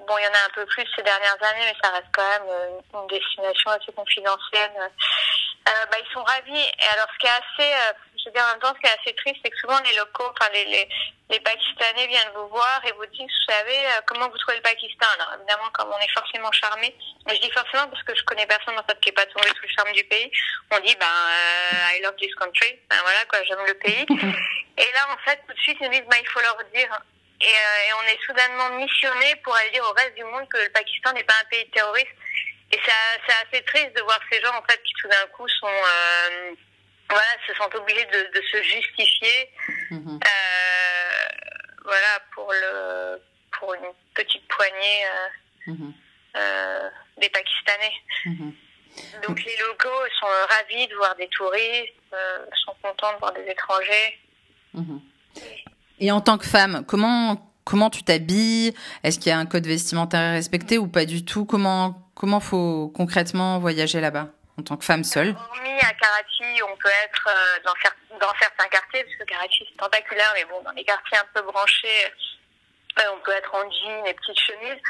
bon, 0.08 0.18
il 0.18 0.24
y 0.24 0.28
en 0.28 0.32
a 0.32 0.46
un 0.48 0.54
peu 0.56 0.66
plus 0.66 0.86
ces 0.96 1.04
dernières 1.04 1.38
années, 1.42 1.66
mais 1.66 1.76
ça 1.84 1.92
reste 1.92 2.08
quand 2.14 2.24
même 2.24 2.82
une, 2.94 3.08
destination 3.08 3.72
assez 3.72 3.92
confidentielle. 3.92 4.72
Euh, 4.78 5.86
bah, 5.92 5.98
sont 6.20 6.24
ravis. 6.24 6.60
Et 6.60 6.88
alors, 6.94 7.08
ce 7.14 7.18
qui 7.20 7.28
est 7.28 7.30
assez, 7.30 7.72
je 8.20 8.26
veux 8.30 8.34
dire, 8.34 8.44
en 8.44 8.52
même 8.52 8.60
temps, 8.60 8.74
ce 8.76 8.80
qui 8.80 8.88
est 8.88 9.00
assez 9.00 9.16
triste, 9.16 9.40
c'est 9.44 9.50
que 9.50 9.58
souvent 9.58 9.80
les 9.80 9.96
locaux, 9.96 10.28
enfin 10.30 10.52
les, 10.54 10.66
les, 10.66 10.88
les 11.30 11.40
Pakistanais 11.40 12.08
viennent 12.08 12.32
vous 12.36 12.48
voir 12.50 12.82
et 12.86 12.92
vous 12.94 13.06
disent, 13.08 13.30
vous 13.30 13.54
savez, 13.54 13.78
euh, 13.78 14.02
comment 14.06 14.28
vous 14.28 14.38
trouvez 14.38 14.58
le 14.58 14.64
Pakistan 14.64 15.08
Alors 15.16 15.36
évidemment, 15.38 15.70
comme 15.74 15.90
on 15.94 16.00
est 16.00 16.12
forcément 16.12 16.52
charmé, 16.52 16.94
je 17.28 17.40
dis 17.40 17.52
forcément 17.52 17.88
parce 17.88 18.04
que 18.04 18.16
je 18.16 18.24
connais 18.24 18.46
personne 18.46 18.78
en 18.78 18.84
fait 18.84 19.00
qui 19.00 19.10
est 19.10 19.14
pas 19.14 19.26
tombé 19.28 19.48
sous 19.48 19.64
le 19.64 19.70
charme 19.70 19.92
du 19.94 20.04
pays, 20.04 20.32
on 20.72 20.80
dit, 20.80 20.96
ben, 21.00 21.06
euh, 21.06 21.96
I 21.96 22.02
love 22.02 22.16
this 22.18 22.34
country, 22.36 22.80
ben 22.90 22.98
voilà 23.02 23.26
quoi, 23.26 23.44
j'aime 23.46 23.66
le 23.66 23.76
pays. 23.76 24.06
et 24.78 24.92
là, 24.94 25.08
en 25.14 25.18
fait, 25.24 25.40
tout 25.48 25.54
de 25.54 25.60
suite, 25.60 25.78
ils 25.80 25.86
nous 25.86 25.94
disent, 25.94 26.10
ben, 26.10 26.18
il 26.20 26.28
faut 26.28 26.42
leur 26.42 26.58
dire. 26.74 27.00
Et, 27.42 27.46
euh, 27.46 27.88
et 27.88 27.94
on 27.94 28.04
est 28.04 28.20
soudainement 28.26 28.70
missionné 28.72 29.34
pour 29.46 29.56
aller 29.56 29.70
dire 29.70 29.84
au 29.90 29.94
reste 29.94 30.14
du 30.16 30.26
monde 30.26 30.46
que 30.50 30.58
le 30.58 30.70
Pakistan 30.72 31.14
n'est 31.14 31.24
pas 31.24 31.36
un 31.42 31.46
pays 31.50 31.70
terroriste. 31.70 32.12
Et 32.72 32.80
c'est 32.86 33.58
assez 33.58 33.64
triste 33.66 33.96
de 33.96 34.02
voir 34.02 34.20
ces 34.32 34.40
gens 34.42 34.56
en 34.56 34.64
fait 34.70 34.82
qui 34.84 34.94
tout 35.02 35.08
d'un 35.08 35.28
coup 35.34 35.48
sont 35.48 35.68
voilà, 37.10 37.26
se 37.48 37.54
sentent 37.56 37.76
obligés 37.76 38.06
de, 38.06 38.40
de 38.40 38.42
se 38.52 38.64
justifier. 38.64 39.50
Mhm. 39.92 40.20
Euh, 40.24 41.28
voilà, 41.84 42.20
pour, 42.34 42.52
le, 42.52 43.22
pour 43.58 43.74
une 43.74 43.92
petite 44.14 44.48
poignée 44.48 45.06
euh, 45.06 45.72
mhm. 45.72 45.94
euh, 46.38 46.90
des 47.20 47.30
Pakistanais. 47.30 47.94
Mhm. 48.26 48.54
Donc 49.28 49.44
les 49.44 49.58
locaux 49.58 50.06
sont 50.20 50.28
ravis 50.50 50.88
de 50.88 50.96
voir 50.96 51.16
des 51.16 51.28
touristes, 51.30 51.94
sont 52.66 52.76
contents 52.82 53.14
de 53.14 53.20
voir 53.20 53.34
des 53.34 53.46
étrangers. 53.48 54.20
Et 56.00 56.12
en 56.12 56.22
tant 56.22 56.38
que 56.38 56.46
femme, 56.46 56.84
comment, 56.88 57.52
comment 57.64 57.90
tu 57.90 58.04
t'habilles? 58.04 58.74
Est-ce 59.04 59.20
qu'il 59.20 59.30
y 59.30 59.32
a 59.32 59.38
un 59.38 59.46
code 59.46 59.68
vestimentaire 59.68 60.20
à 60.20 60.32
respecter 60.32 60.78
ou 60.78 60.88
pas 60.88 61.06
du 61.06 61.24
tout? 61.24 61.46
Comment 61.46 62.09
Comment 62.20 62.42
faut 62.42 62.92
concrètement 62.94 63.60
voyager 63.60 64.02
là-bas 64.02 64.28
en 64.60 64.62
tant 64.62 64.76
que 64.76 64.84
femme 64.84 65.06
seule? 65.06 65.30
Hormis 65.30 65.80
à 65.80 65.94
Karachi, 65.94 66.62
on 66.64 66.76
peut 66.76 66.92
être 67.06 67.30
dans, 67.64 67.74
dans 68.20 68.34
certains 68.40 68.68
quartiers, 68.68 69.06
parce 69.06 69.16
que 69.16 69.24
Karachi 69.24 69.66
c'est 69.70 69.78
tentaculaire, 69.78 70.32
mais 70.36 70.44
bon, 70.46 70.62
dans 70.62 70.72
les 70.72 70.84
quartiers 70.84 71.18
un 71.18 71.28
peu 71.34 71.42
branchés, 71.44 72.14
on 72.98 73.20
peut 73.24 73.32
être 73.32 73.56
en 73.56 73.64
jean 73.72 74.06
et 74.06 74.14
petites 74.14 74.40
chemises. 74.40 74.82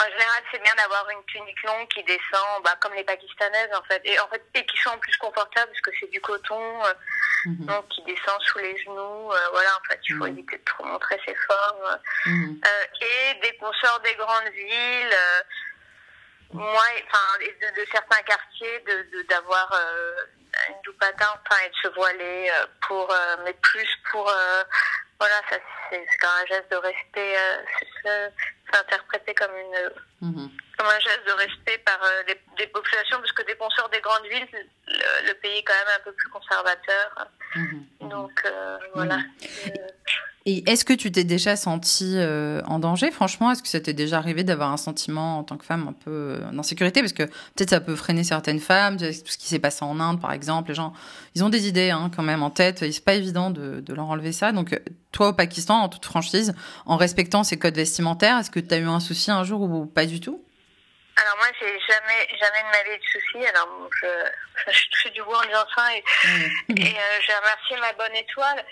En 0.00 0.04
général, 0.10 0.42
c'est 0.50 0.62
bien 0.62 0.74
d'avoir 0.76 1.08
une 1.10 1.24
tunique 1.26 1.62
longue 1.64 1.86
qui 1.88 2.02
descend, 2.04 2.62
bah, 2.64 2.74
comme 2.80 2.94
les 2.94 3.04
pakistanaises 3.04 3.70
en 3.74 3.82
fait, 3.82 4.00
et 4.04 4.18
en 4.20 4.28
fait 4.28 4.42
et 4.54 4.64
qui 4.64 4.76
sont 4.78 4.98
plus 4.98 5.16
confortables 5.18 5.70
parce 5.70 5.80
que 5.82 5.90
c'est 6.00 6.10
du 6.10 6.20
coton, 6.20 6.84
euh, 6.84 6.94
mhm. 7.46 7.66
donc 7.66 7.88
qui 7.88 8.02
descend 8.04 8.40
sous 8.40 8.58
les 8.58 8.76
genoux. 8.82 9.30
Euh, 9.30 9.48
voilà, 9.52 9.68
en 9.76 9.88
fait, 9.88 10.00
il 10.08 10.16
faut 10.16 10.24
mhm. 10.24 10.38
éviter 10.38 10.58
de 10.58 10.64
trop 10.64 10.84
montrer 10.84 11.20
ses 11.26 11.34
formes. 11.34 11.98
Mhm. 12.26 12.60
Euh, 12.64 12.84
et 13.00 13.40
des 13.42 13.56
consorts 13.58 14.00
des 14.00 14.14
grandes 14.14 14.50
villes, 14.54 15.16
moi, 16.52 16.84
enfin, 17.06 17.38
de, 17.40 17.80
de, 17.80 17.86
certains 17.90 18.22
quartiers, 18.22 18.80
de 18.80 19.22
d'avoir 19.28 19.72
une 20.68 20.82
doupata, 20.84 21.40
enfin, 21.44 21.60
et 21.64 21.70
de 21.70 21.74
se 21.82 21.88
voiler 21.94 22.50
pour, 22.80 23.14
mais 23.44 23.54
plus 23.54 23.88
pour 24.10 24.30
voilà, 25.22 25.40
ça 25.48 25.56
c'est 25.88 26.26
un 26.26 26.46
geste 26.46 26.68
de 26.72 26.76
respect, 26.76 27.36
euh, 27.36 27.62
c'est 28.02 28.76
interprété 28.76 29.32
comme 29.34 29.52
une 29.56 30.28
mhm. 30.28 30.50
comme 30.76 30.86
un 30.88 30.98
geste 30.98 31.24
de 31.28 31.32
respect 31.32 31.78
par 31.78 32.02
euh, 32.02 32.24
des 32.56 32.66
populations, 32.66 33.18
parce 33.18 33.30
que 33.30 33.42
des 33.42 33.54
consorts 33.54 33.88
des 33.90 34.00
grandes 34.00 34.26
villes, 34.26 34.48
le, 34.88 35.32
pays 35.34 35.58
est 35.58 35.62
quand 35.62 35.74
même 35.74 35.94
un 35.96 36.02
peu 36.02 36.12
plus 36.12 36.28
conservateur. 36.28 37.28
Mhm. 37.54 37.86
Donc 38.00 38.42
euh, 38.46 38.78
voilà. 38.94 39.18
Mhm. 39.18 39.72
Et 40.44 40.68
est-ce 40.68 40.84
que 40.84 40.92
tu 40.92 41.12
t'es 41.12 41.22
déjà 41.22 41.54
sentie 41.54 42.14
euh, 42.16 42.62
en 42.66 42.80
danger, 42.80 43.12
franchement 43.12 43.52
Est-ce 43.52 43.62
que 43.62 43.68
ça 43.68 43.80
t'est 43.80 43.92
déjà 43.92 44.16
arrivé 44.18 44.42
d'avoir 44.42 44.72
un 44.72 44.76
sentiment 44.76 45.38
en 45.38 45.44
tant 45.44 45.56
que 45.56 45.64
femme 45.64 45.86
un 45.86 45.92
peu 45.92 46.10
euh, 46.10 46.50
d'insécurité 46.50 47.00
Parce 47.00 47.12
que 47.12 47.22
peut-être 47.22 47.70
ça 47.70 47.80
peut 47.80 47.94
freiner 47.94 48.24
certaines 48.24 48.58
femmes, 48.58 48.96
tout 48.96 49.04
ce 49.04 49.38
qui 49.38 49.46
s'est 49.46 49.60
passé 49.60 49.84
en 49.84 50.00
Inde 50.00 50.20
par 50.20 50.32
exemple. 50.32 50.70
Les 50.70 50.74
gens, 50.74 50.94
ils 51.36 51.44
ont 51.44 51.48
des 51.48 51.68
idées 51.68 51.90
hein, 51.90 52.10
quand 52.14 52.24
même 52.24 52.42
en 52.42 52.50
tête, 52.50 52.78
c'est 52.90 53.04
pas 53.04 53.14
évident 53.14 53.50
de, 53.50 53.80
de, 53.80 53.94
leur 53.94 54.10
enlever 54.10 54.32
ça. 54.32 54.50
Donc 54.50 54.76
toi 55.12 55.28
au 55.28 55.32
Pakistan, 55.32 55.76
en 55.76 55.88
toute 55.88 56.04
franchise, 56.04 56.54
en 56.86 56.96
respectant 56.96 57.44
ces 57.44 57.56
codes 57.56 57.76
vestimentaires, 57.76 58.38
est-ce 58.38 58.50
que 58.50 58.60
tu 58.60 58.74
as 58.74 58.78
eu 58.78 58.88
un 58.88 59.00
souci 59.00 59.30
un 59.30 59.44
jour 59.44 59.60
ou 59.60 59.86
pas 59.86 60.06
du 60.06 60.18
tout? 60.18 60.42
Alors 61.16 61.36
moi, 61.36 61.46
j'ai 61.60 61.78
jamais, 61.86 62.26
jamais 62.40 62.62
de 62.62 62.72
ma 62.72 62.90
vie 62.90 62.98
de 62.98 63.04
soucis. 63.04 63.46
Alors 63.46 63.88
je, 64.00 64.72
je 64.72 64.82
touche 64.90 65.12
du 65.12 65.22
bois 65.22 65.38
en 65.38 65.46
disant 65.46 65.66
ça 65.76 65.94
et, 65.94 65.98
et 65.98 66.96
euh, 66.96 67.20
j'ai 67.26 67.34
remercié 67.34 67.76
ma 67.80 67.92
bonne 67.92 68.16
étoile. 68.16 68.64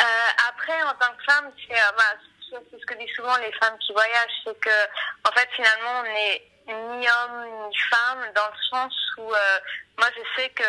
Euh, 0.00 0.48
après, 0.48 0.82
en 0.82 0.94
tant 0.94 1.14
que 1.16 1.24
femme, 1.24 1.52
c'est 1.66 1.74
euh, 1.74 1.92
bah, 1.96 2.18
ce 2.50 2.86
que 2.86 2.94
disent 2.94 3.14
souvent 3.14 3.36
les 3.38 3.52
femmes 3.52 3.78
qui 3.78 3.92
voyagent, 3.92 4.42
c'est 4.44 4.58
que 4.60 4.84
en 5.28 5.32
fait 5.32 5.48
finalement 5.52 6.00
on 6.00 6.02
n'est 6.02 6.42
ni 6.66 7.08
homme 7.08 7.68
ni 7.68 7.76
femme 7.90 8.32
dans 8.34 8.46
le 8.46 8.62
sens 8.70 8.94
où 9.18 9.32
euh, 9.32 9.58
moi 9.98 10.08
je 10.16 10.40
sais 10.40 10.48
que 10.50 10.64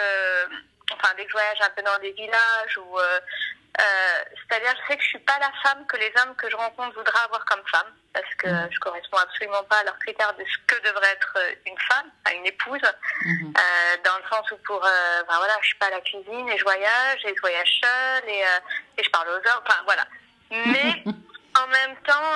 enfin 0.92 1.14
dès 1.16 1.24
que 1.26 1.30
je 1.30 1.34
voyage 1.34 1.62
un 1.62 1.70
peu 1.70 1.84
dans 1.84 1.98
des 2.00 2.12
villages 2.12 2.78
ou 2.78 3.00
euh, 3.80 4.24
c'est-à-dire, 4.48 4.74
je 4.82 4.88
sais 4.88 4.98
que 4.98 5.04
je 5.04 5.10
suis 5.10 5.20
pas 5.20 5.38
la 5.40 5.52
femme 5.64 5.86
que 5.88 5.98
les 5.98 6.12
hommes 6.22 6.36
que 6.36 6.50
je 6.50 6.56
rencontre 6.56 6.96
voudraient 6.96 7.26
avoir 7.26 7.44
comme 7.46 7.64
femme, 7.70 7.92
parce 8.14 8.36
que 8.36 8.48
mm. 8.48 8.70
je 8.72 8.80
corresponds 8.80 9.18
absolument 9.18 9.64
pas 9.64 9.80
à 9.80 9.84
leurs 9.84 10.00
critères 10.00 10.34
de 10.36 10.44
ce 10.46 10.58
que 10.68 10.82
devrait 10.88 11.12
être 11.12 11.34
euh, 11.38 11.56
une 11.66 11.78
femme, 11.80 12.10
une 12.38 12.46
épouse, 12.46 12.80
mm-hmm. 12.80 13.58
euh, 13.58 13.98
dans 14.04 14.18
le 14.18 14.24
sens 14.30 14.50
où 14.52 14.58
pour, 14.66 14.84
euh, 14.84 15.24
ben 15.28 15.38
voilà, 15.38 15.58
je 15.62 15.68
suis 15.68 15.78
pas 15.78 15.88
à 15.88 15.92
la 15.92 16.02
cuisine 16.02 16.48
et 16.50 16.58
je 16.58 16.64
voyage 16.64 17.20
et 17.26 17.34
je 17.36 17.42
voyage 17.42 17.82
seule 17.84 18.30
et, 18.30 18.44
et 18.98 19.04
je 19.04 19.10
parle 19.10 19.28
aux 19.30 19.36
hommes, 19.36 19.64
enfin 19.68 19.82
voilà. 19.84 20.06
Mais 20.52 21.04
en 21.60 21.68
même 21.68 21.96
temps, 22.08 22.32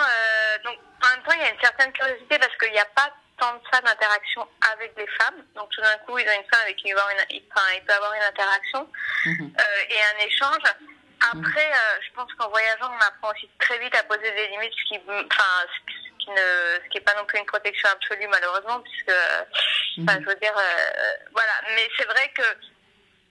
donc 0.66 0.78
en 1.04 1.10
même 1.16 1.24
temps, 1.24 1.32
il 1.36 1.42
y 1.42 1.46
a 1.46 1.54
une 1.54 1.62
certaine 1.62 1.94
curiosité 1.94 2.38
parce 2.38 2.56
qu'il 2.58 2.72
n'y 2.72 2.80
a 2.80 2.86
pas 2.96 3.10
tant 3.38 3.54
de 3.54 3.62
ça 3.72 3.80
d'interaction 3.80 4.46
avec 4.74 4.92
les 4.98 5.08
femmes. 5.08 5.42
Donc 5.56 5.70
tout 5.70 5.82
d'un 5.82 5.98
coup, 6.00 6.18
ils 6.18 6.28
ont 6.28 6.36
une 6.36 6.50
femme 6.50 6.64
avec 6.64 6.76
qui 6.76 6.90
il, 6.90 6.96
va 6.96 7.04
avoir 7.04 7.16
une, 7.16 7.42
enfin, 7.54 7.68
il 7.76 7.86
peut 7.86 7.94
avoir 7.94 8.14
une 8.14 8.24
interaction 8.24 8.90
mm-hmm. 9.26 9.52
et 9.90 10.02
un 10.02 10.26
échange. 10.26 10.64
Après, 11.22 11.68
euh, 11.68 12.00
je 12.02 12.14
pense 12.14 12.34
qu'en 12.34 12.50
voyageant, 12.50 12.90
on 12.90 13.08
apprend 13.08 13.32
aussi 13.32 13.50
très 13.60 13.78
vite 13.80 13.94
à 13.96 14.04
poser 14.04 14.32
des 14.32 14.48
limites, 14.48 14.72
ce 14.72 14.88
qui, 14.88 15.00
enfin, 15.08 15.68
ce 15.68 16.24
qui 16.24 16.30
ne, 16.32 16.80
ce 16.84 16.90
qui 16.90 16.98
est 16.98 17.02
pas 17.02 17.16
non 17.16 17.26
plus 17.26 17.40
une 17.40 17.46
protection 17.46 17.90
absolue 17.90 18.28
malheureusement, 18.28 18.80
puisque, 18.80 19.12
enfin, 19.12 20.18
mhm. 20.18 20.24
je 20.24 20.26
veux 20.30 20.36
dire, 20.36 20.56
euh, 20.56 21.14
voilà. 21.34 21.54
Mais 21.76 21.88
c'est 21.98 22.06
vrai 22.06 22.32
que 22.36 22.44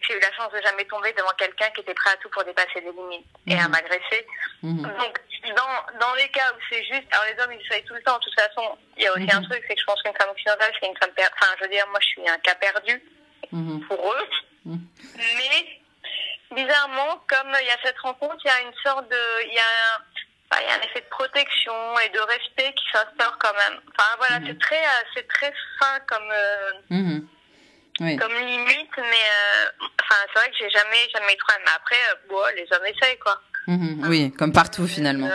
j'ai 0.00 0.16
eu 0.16 0.20
la 0.20 0.32
chance 0.32 0.52
de 0.52 0.60
jamais 0.60 0.84
tomber 0.84 1.12
devant 1.14 1.32
quelqu'un 1.38 1.70
qui 1.70 1.80
était 1.80 1.94
prêt 1.94 2.10
à 2.10 2.16
tout 2.16 2.28
pour 2.28 2.44
dépasser 2.44 2.80
des 2.80 2.92
limites 2.92 3.26
et 3.46 3.58
à 3.58 3.64
mhm. 3.64 3.72
m'agresser. 3.72 4.26
Mhm. 4.62 4.82
Donc, 4.82 5.18
dans, 5.56 5.98
dans 5.98 6.14
les 6.14 6.28
cas 6.28 6.52
où 6.52 6.60
c'est 6.68 6.84
juste, 6.84 7.06
alors 7.10 7.24
les 7.24 7.42
hommes 7.42 7.52
ils 7.52 7.64
essayent 7.64 7.84
tout 7.84 7.94
le 7.94 8.02
temps. 8.02 8.18
De 8.18 8.24
toute 8.24 8.38
façon, 8.38 8.76
il 8.96 9.04
y 9.04 9.06
a 9.06 9.12
aussi 9.12 9.28
un 9.32 9.42
truc, 9.42 9.64
c'est 9.66 9.74
que 9.74 9.80
je 9.80 9.86
pense 9.86 10.02
qu'une 10.02 10.14
femme 10.14 10.30
occidentale, 10.30 10.72
c'est 10.78 10.88
une 10.88 10.96
femme, 10.98 11.10
enfin, 11.16 11.54
je 11.58 11.64
veux 11.64 11.70
dire, 11.70 11.86
moi, 11.88 12.00
je 12.00 12.06
suis 12.06 12.28
un 12.28 12.38
cas 12.38 12.54
perdu 12.56 13.02
pour 13.50 14.12
eux, 14.12 14.17
bizarrement, 16.88 17.20
comme 17.28 17.52
il 17.60 17.66
y 17.66 17.70
a 17.70 17.76
cette 17.82 17.98
rencontre, 17.98 18.36
il 18.44 18.48
y 18.48 18.50
a 18.50 18.60
une 18.62 18.74
sorte 18.84 19.08
de, 19.08 19.46
il 19.46 19.54
y 19.54 19.58
a 19.58 19.62
un, 19.62 20.60
il 20.60 20.66
y 20.66 20.70
a 20.70 20.74
un 20.74 20.80
effet 20.80 21.00
de 21.00 21.10
protection 21.10 21.72
et 22.04 22.08
de 22.10 22.20
respect 22.20 22.72
qui 22.74 22.84
s'instaure 22.92 23.36
quand 23.38 23.54
même. 23.54 23.80
Enfin 23.96 24.16
voilà, 24.18 24.40
mhm. 24.40 24.46
c'est 24.48 24.58
très, 24.58 24.82
euh, 24.82 25.02
c'est 25.14 25.28
très 25.28 25.52
fin 25.78 26.00
comme, 26.06 26.30
euh, 26.30 26.72
mhm. 26.90 27.28
oui. 28.00 28.16
comme 28.16 28.32
limite, 28.34 28.96
mais 28.96 29.02
euh, 29.02 29.86
enfin 30.00 30.20
c'est 30.32 30.40
vrai 30.40 30.50
que 30.50 30.56
j'ai 30.58 30.70
jamais, 30.70 31.08
jamais 31.12 31.34
eu 31.34 31.36
trop. 31.36 31.52
Mais 31.64 31.72
après, 31.76 31.96
bon, 32.28 32.42
les 32.56 32.66
hommes 32.72 32.86
essayent 32.86 33.18
quoi. 33.18 33.40
Mhm. 33.66 34.06
oui, 34.08 34.32
comme 34.32 34.52
partout 34.52 34.86
finalement. 34.86 35.28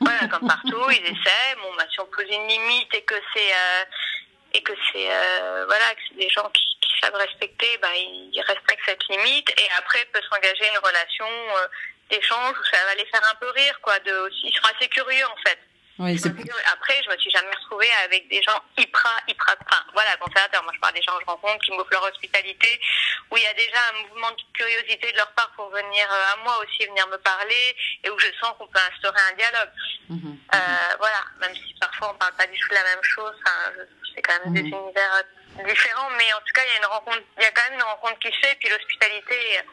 voilà, 0.00 0.28
comme 0.28 0.46
partout, 0.46 0.90
ils 0.90 1.04
essaient. 1.04 1.56
Bon, 1.60 1.74
bah, 1.76 1.84
si 1.90 2.00
on 2.00 2.06
pose 2.06 2.26
une 2.30 2.46
limite 2.46 2.94
et 2.94 3.02
que 3.02 3.16
c'est 3.34 3.52
et 4.56 4.62
que 4.62 4.72
c'est 4.92 5.06
voilà, 5.66 5.94
que 5.94 6.00
c'est 6.08 6.18
des 6.18 6.28
gens 6.28 6.48
qui 6.50 6.73
savent 7.04 7.14
respecter, 7.14 7.78
ben, 7.82 7.92
ils 7.94 8.42
respectent 8.46 8.84
cette 8.86 9.06
limite 9.08 9.50
et 9.50 9.68
après 9.78 10.04
peut 10.12 10.20
s'engager 10.30 10.68
une 10.70 10.78
relation 10.78 11.26
euh, 11.26 11.66
d'échange 12.10 12.54
où 12.58 12.64
ça 12.64 12.84
va 12.86 12.94
les 12.94 13.06
faire 13.06 13.22
un 13.30 13.34
peu 13.36 13.50
rire, 13.50 13.78
quoi. 13.82 13.98
De, 14.00 14.12
aussi, 14.26 14.48
ils 14.48 14.54
sont 14.54 14.68
assez 14.74 14.88
curieux 14.88 15.26
en 15.26 15.36
fait. 15.46 15.58
Oui, 15.96 16.20
après, 16.72 17.02
je 17.04 17.10
me 17.10 17.16
suis 17.18 17.30
jamais 17.30 17.54
retrouvée 17.54 17.90
avec 18.04 18.28
des 18.28 18.42
gens 18.42 18.60
hyper, 18.76 19.20
hyper, 19.28 19.54
enfin, 19.64 19.80
voilà, 19.92 20.16
conservateurs. 20.16 20.64
Moi, 20.64 20.72
je 20.74 20.80
parle 20.80 20.94
des 20.94 21.02
gens 21.02 21.16
que 21.18 21.20
je 21.20 21.26
rencontre 21.26 21.64
qui 21.64 21.70
m'offrent 21.70 21.92
leur 21.92 22.02
hospitalité, 22.02 22.80
où 23.30 23.36
il 23.36 23.42
y 23.44 23.46
a 23.46 23.54
déjà 23.54 23.78
un 23.90 24.08
mouvement 24.08 24.30
de 24.32 24.42
curiosité 24.54 25.12
de 25.12 25.16
leur 25.16 25.30
part 25.34 25.52
pour 25.54 25.70
venir 25.70 26.10
euh, 26.10 26.32
à 26.32 26.36
moi 26.42 26.58
aussi, 26.58 26.84
venir 26.88 27.06
me 27.06 27.18
parler, 27.18 27.76
et 28.02 28.10
où 28.10 28.18
je 28.18 28.26
sens 28.40 28.54
qu'on 28.58 28.66
peut 28.66 28.80
instaurer 28.90 29.20
un 29.30 29.36
dialogue. 29.36 29.70
Mhm, 30.08 30.18
mhm. 30.18 30.38
euh, 30.52 30.96
voilà, 30.98 31.20
même 31.40 31.54
si 31.54 31.72
parfois 31.80 32.10
on 32.12 32.18
parle 32.18 32.34
pas 32.34 32.46
du 32.48 32.58
tout 32.58 32.68
de 32.70 32.74
la 32.74 32.84
même 32.84 33.02
chose, 33.02 33.34
c'est 34.12 34.22
quand 34.22 34.44
même 34.44 34.54
des 34.54 34.62
mhm. 34.62 34.74
univers 34.74 35.22
différent, 35.62 36.08
mais 36.18 36.32
en 36.34 36.40
tout 36.40 36.52
cas, 36.54 36.62
il 36.64 36.72
y 36.72 36.74
a 36.74 36.78
une 36.78 36.92
rencontre, 36.92 37.22
il 37.38 37.42
y 37.42 37.46
a 37.46 37.50
quand 37.50 37.62
même 37.70 37.78
une 37.78 37.86
rencontre 37.86 38.18
qui 38.18 38.28
se 38.28 38.38
fait, 38.40 38.52
et 38.52 38.56
puis 38.56 38.68
l'hospitalité 38.68 39.34
est, 39.34 39.64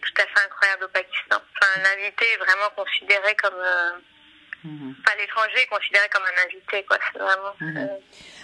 tout 0.00 0.12
à 0.18 0.26
fait 0.26 0.44
incroyable 0.44 0.84
au 0.84 0.88
Pakistan. 0.88 1.40
Enfin, 1.40 1.80
un 1.80 1.84
invité 1.96 2.26
est 2.34 2.36
vraiment 2.36 2.68
considéré 2.76 3.34
comme, 3.36 3.54
euh, 3.54 3.90
mhm. 4.64 4.94
enfin, 5.00 5.16
l'étranger 5.18 5.62
est 5.62 5.66
considéré 5.66 6.08
comme 6.12 6.22
un 6.24 6.46
invité, 6.46 6.84
quoi. 6.84 6.98
C'est 7.12 7.18
vraiment. 7.18 7.54
Mhm. 7.60 7.76
Euh, 7.78 7.96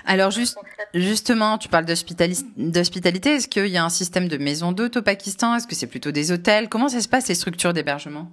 Alors 0.07 0.31
juste, 0.31 0.57
justement, 0.95 1.59
tu 1.59 1.69
parles 1.69 1.85
d'hospitalité. 1.85 3.35
Est-ce 3.35 3.49
qu'il 3.49 3.67
y 3.67 3.77
a 3.77 3.85
un 3.85 3.91
système 3.91 4.29
de 4.29 4.39
maisons 4.39 4.73
d'hôtes 4.73 4.97
au 4.97 5.03
Pakistan? 5.03 5.57
Est-ce 5.57 5.67
que 5.67 5.75
c'est 5.75 5.91
plutôt 5.91 6.11
des 6.11 6.33
hôtels? 6.33 6.69
Comment 6.69 6.89
ça 6.89 7.01
se 7.01 7.09
passe 7.09 7.29
les 7.29 7.35
structures 7.35 7.75
d'hébergement? 7.75 8.33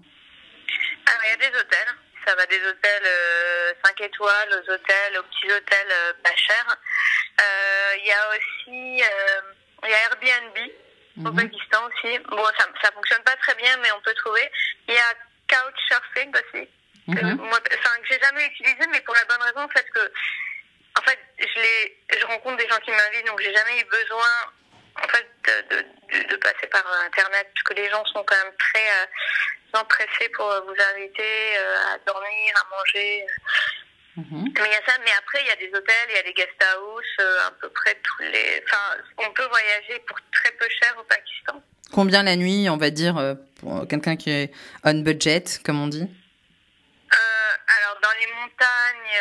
Alors 1.08 1.22
il 1.26 1.30
y 1.30 1.46
a 1.46 1.50
des 1.50 1.58
hôtels. 1.58 1.96
Ça 2.26 2.34
va 2.36 2.46
des 2.48 2.58
hôtels 2.58 3.04
euh, 3.06 3.74
5 3.86 4.02
étoiles 4.02 4.50
aux 4.52 4.72
hôtels, 4.74 5.20
aux 5.20 5.24
petits 5.24 5.54
hôtels 5.54 5.92
euh, 5.92 6.14
pas 6.24 6.36
chers. 6.36 6.78
Euh, 7.42 7.96
il 7.98 8.06
y 8.06 8.12
a 8.12 8.30
aussi 8.30 9.04
euh, 9.04 9.42
il 9.84 9.90
y 9.90 9.94
a 9.94 10.02
Airbnb 10.04 10.58
au 11.18 11.32
mhm. 11.32 11.36
Pakistan 11.36 11.88
aussi. 11.88 12.20
Bon, 12.20 12.44
ça, 12.58 12.66
ça 12.82 12.92
fonctionne 12.92 13.24
pas 13.24 13.36
très 13.38 13.56
bien, 13.56 13.78
mais 13.78 13.92
on 13.92 14.02
peut 14.02 14.14
trouver. 14.16 14.50
Il 14.88 14.94
y 14.94 14.98
a 14.98 15.14
Couchsurfing 15.48 16.32
aussi. 16.34 16.70
Que 17.08 17.24
mhm. 17.24 17.38
moi, 17.38 17.60
enfin, 17.60 18.02
que 18.02 18.08
j'ai 18.10 18.20
jamais 18.20 18.46
utilisé, 18.48 18.88
mais 18.92 19.00
pour 19.02 19.14
la 19.14 19.26
bonne 19.26 19.42
raison, 19.42 19.62
en 19.62 19.70
fait, 19.70 19.86
que, 19.92 20.12
en 20.98 21.04
fait, 21.04 21.20
je 21.40 21.62
les, 21.62 21.98
je 22.20 22.26
rencontre 22.26 22.58
des 22.58 22.68
gens 22.68 22.80
qui 22.80 22.90
m'invitent, 22.90 23.28
donc 23.28 23.40
j'ai 23.42 23.54
jamais 23.54 23.80
eu 23.80 23.84
besoin, 23.86 24.28
en 25.04 25.08
fait, 25.08 25.28
de, 25.46 25.76
de, 25.76 26.28
de, 26.30 26.36
passer 26.38 26.66
par 26.72 26.84
Internet, 27.06 27.48
puisque 27.54 27.78
les 27.78 27.90
gens 27.92 28.04
sont 28.06 28.24
quand 28.24 28.44
même 28.44 28.56
très, 28.58 28.90
euh, 29.04 29.84
pressés 29.84 30.30
pour 30.30 30.48
vous 30.66 30.76
inviter 30.96 31.58
euh, 31.58 31.94
à 31.94 31.98
dormir, 32.08 32.54
à 32.56 32.76
manger. 32.76 33.28
Mhm. 34.18 34.54
Mais 34.56 34.62
il 34.66 34.72
y 34.72 34.76
a 34.76 34.86
ça, 34.86 34.98
mais 35.04 35.12
après 35.20 35.42
il 35.42 35.48
y 35.48 35.52
a 35.52 35.56
des 35.58 35.68
hôtels, 35.68 36.08
il 36.10 36.16
y 36.16 36.20
a 36.20 36.24
des 36.24 36.34
guest 36.34 36.64
house, 36.74 37.04
euh, 37.20 37.48
à 37.48 37.52
peu 37.52 37.70
près 37.70 37.96
tous 38.02 38.24
les. 38.24 38.64
Enfin, 38.66 38.98
on 39.18 39.34
peut 39.34 39.46
voyager 39.48 40.00
pour 40.08 40.18
très 40.32 40.52
peu 40.52 40.68
cher 40.70 40.96
au 40.98 41.04
Pakistan. 41.04 41.62
Combien 41.92 42.24
la 42.24 42.36
nuit, 42.36 42.70
on 42.70 42.78
va 42.78 42.90
dire, 42.90 43.18
euh, 43.18 43.36
pour 43.60 43.88
quelqu'un 43.88 44.16
qui 44.16 44.32
est 44.32 44.54
on 44.84 44.94
budget, 45.02 45.44
comme 45.66 45.82
on 45.82 45.88
dit? 45.88 46.04
Euh, 46.04 47.18
Alors 47.78 48.00
dans 48.02 48.12
les 48.20 48.28
montagnes, 48.28 49.20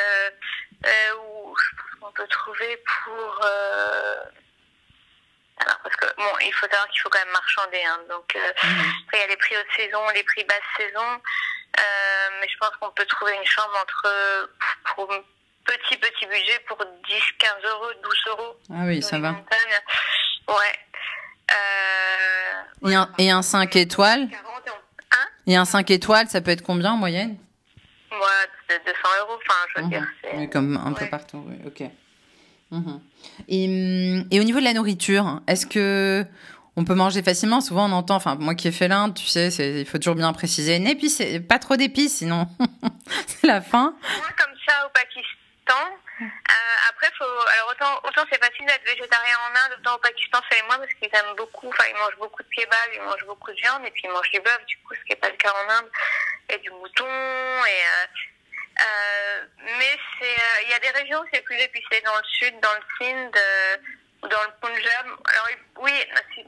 euh, 0.87 1.17
où 1.17 1.57
je 1.57 1.77
pense 1.77 1.91
qu'on 2.01 2.13
peut 2.13 2.29
trouver 2.29 2.77
pour. 3.05 3.47
Alors 5.57 5.79
parce 5.83 5.97
que 5.97 6.07
bon, 6.17 6.33
il 6.45 6.53
faut 6.53 6.67
savoir 6.67 6.89
qu'il 6.89 7.01
faut 7.01 7.09
quand 7.09 7.25
même 7.25 7.33
marchander, 7.33 7.83
hein, 7.85 8.01
donc 8.09 8.35
mhm. 8.35 8.93
il 9.13 9.19
y 9.19 9.23
a 9.23 9.27
les 9.27 9.37
prix 9.37 9.57
haute 9.57 9.77
saison, 9.77 10.01
les 10.15 10.23
prix 10.23 10.45
basse 10.45 10.59
saison. 10.77 11.21
Mais 12.45 12.51
je 12.53 12.59
pense 12.59 12.77
qu'on 12.79 12.91
peut 12.91 13.07
trouver 13.07 13.33
une 13.33 13.47
chambre 13.47 13.73
entre 13.81 14.51
pour 14.95 15.07
petite 15.65 15.99
petit, 15.99 16.13
petit 16.13 16.27
budget 16.27 16.59
pour 16.69 16.77
10, 16.77 17.15
15 17.39 17.51
euros, 17.65 17.93
12 18.03 18.13
euros. 18.29 18.57
Ah 18.71 18.85
oui, 18.85 19.03
ça 19.03 19.19
va. 19.19 19.31
Ouais. 19.31 20.75
Euh, 21.51 22.91
et, 22.91 22.95
un, 22.95 23.11
et 23.17 23.31
un 23.31 23.41
5 23.41 23.75
étoiles? 23.77 24.29
40, 24.29 24.63
hein? 25.13 25.17
Et 25.47 25.57
un 25.57 25.65
5 25.65 25.91
étoiles, 25.91 26.29
ça 26.29 26.43
peut 26.43 26.51
être 26.51 26.63
combien 26.63 26.93
en 26.93 26.97
moyenne? 26.99 27.39
Ouais, 28.11 28.79
200 28.85 28.93
euros, 29.21 29.41
enfin, 29.49 29.61
je 29.69 29.81
veux 29.81 29.87
mhm. 29.87 29.91
dire. 29.91 30.07
Oui, 30.35 30.51
comme 30.51 30.77
un 30.77 30.93
peu 30.93 31.07
partout, 31.07 31.43
oui, 31.47 31.57
ok. 31.67 31.89
Mhm. 32.73 33.01
Et, 33.49 34.37
et, 34.37 34.41
au 34.41 34.45
niveau 34.45 34.59
de 34.59 34.65
la 34.65 34.75
nourriture, 34.75 35.41
est-ce 35.47 35.65
que 35.67 36.27
on 36.77 36.85
peut 36.85 36.95
manger 36.95 37.23
facilement 37.23 37.61
Souvent, 37.61 37.89
on 37.89 37.93
entend, 37.93 38.17
enfin, 38.17 38.37
moi 38.37 38.55
qui 38.55 38.69
ai 38.69 38.73
fait 38.73 38.89
l'Inde, 38.89 39.15
tu 39.15 39.27
sais, 39.27 39.49
il 39.49 39.87
faut 39.87 39.99
toujours 39.99 40.15
bien 40.15 40.33
préciser, 40.33 40.83
c'est 41.09 41.41
pas 41.41 41.59
trop 41.59 41.77
d'épices, 41.77 42.19
sinon 42.19 42.47
c'est 43.27 43.47
la 43.47 43.61
fin. 43.61 43.95
Moi, 44.17 44.29
comme 44.39 44.55
ça, 44.67 44.87
au 44.87 44.91
Pakistan, 44.91 45.85
euh, 46.21 46.91
après, 46.91 47.11
faut, 47.19 47.25
alors 47.25 47.73
autant, 47.73 48.09
autant 48.09 48.23
c'est 48.31 48.43
facile 48.43 48.67
d'être 48.67 48.85
végétarien 48.85 49.37
en 49.51 49.55
Inde, 49.55 49.79
autant 49.81 49.97
au 49.97 49.99
Pakistan 49.99 50.39
c'est 50.51 50.63
moins 50.67 50.79
parce 50.79 50.93
qu'ils 50.95 51.11
aiment 51.13 51.37
beaucoup, 51.37 51.69
enfin 51.69 51.85
ils 51.91 51.99
mangent 51.99 52.19
beaucoup 52.19 52.43
de 52.43 52.49
kebab, 52.55 52.91
ils 52.95 53.03
mangent 53.03 53.27
beaucoup 53.27 53.51
de 53.51 53.57
viande 53.57 53.83
et 53.87 53.91
puis 53.91 54.03
ils 54.05 54.11
mangent 54.11 54.31
du 54.31 54.41
bœuf, 54.41 54.61
du 54.67 54.77
coup 54.79 54.95
ce 54.95 55.01
qui 55.05 55.11
n'est 55.11 55.17
pas 55.17 55.31
le 55.31 55.37
cas 55.37 55.53
en 55.53 55.71
Inde, 55.71 55.91
et 56.51 56.59
du 56.59 56.71
mouton 56.71 57.05
et 57.05 57.83
euh, 57.83 58.07
euh, 58.81 59.45
mais 59.79 59.99
euh, 60.23 60.63
il 60.65 60.71
y 60.71 60.75
a 60.75 60.79
des 60.81 60.91
régions 60.91 61.21
où 61.21 61.25
c'est 61.33 61.43
plus 61.43 61.57
épicé 61.57 62.01
dans 62.05 62.17
le 62.17 62.25
sud, 62.25 62.55
dans 62.61 62.75
le 62.75 62.83
Sindh 62.99 63.37
euh, 63.37 63.77
ou 64.25 64.29
dans 64.29 64.43
le 64.43 64.53
Punjab. 64.61 65.07
Alors 65.25 65.49
oui, 65.81 65.93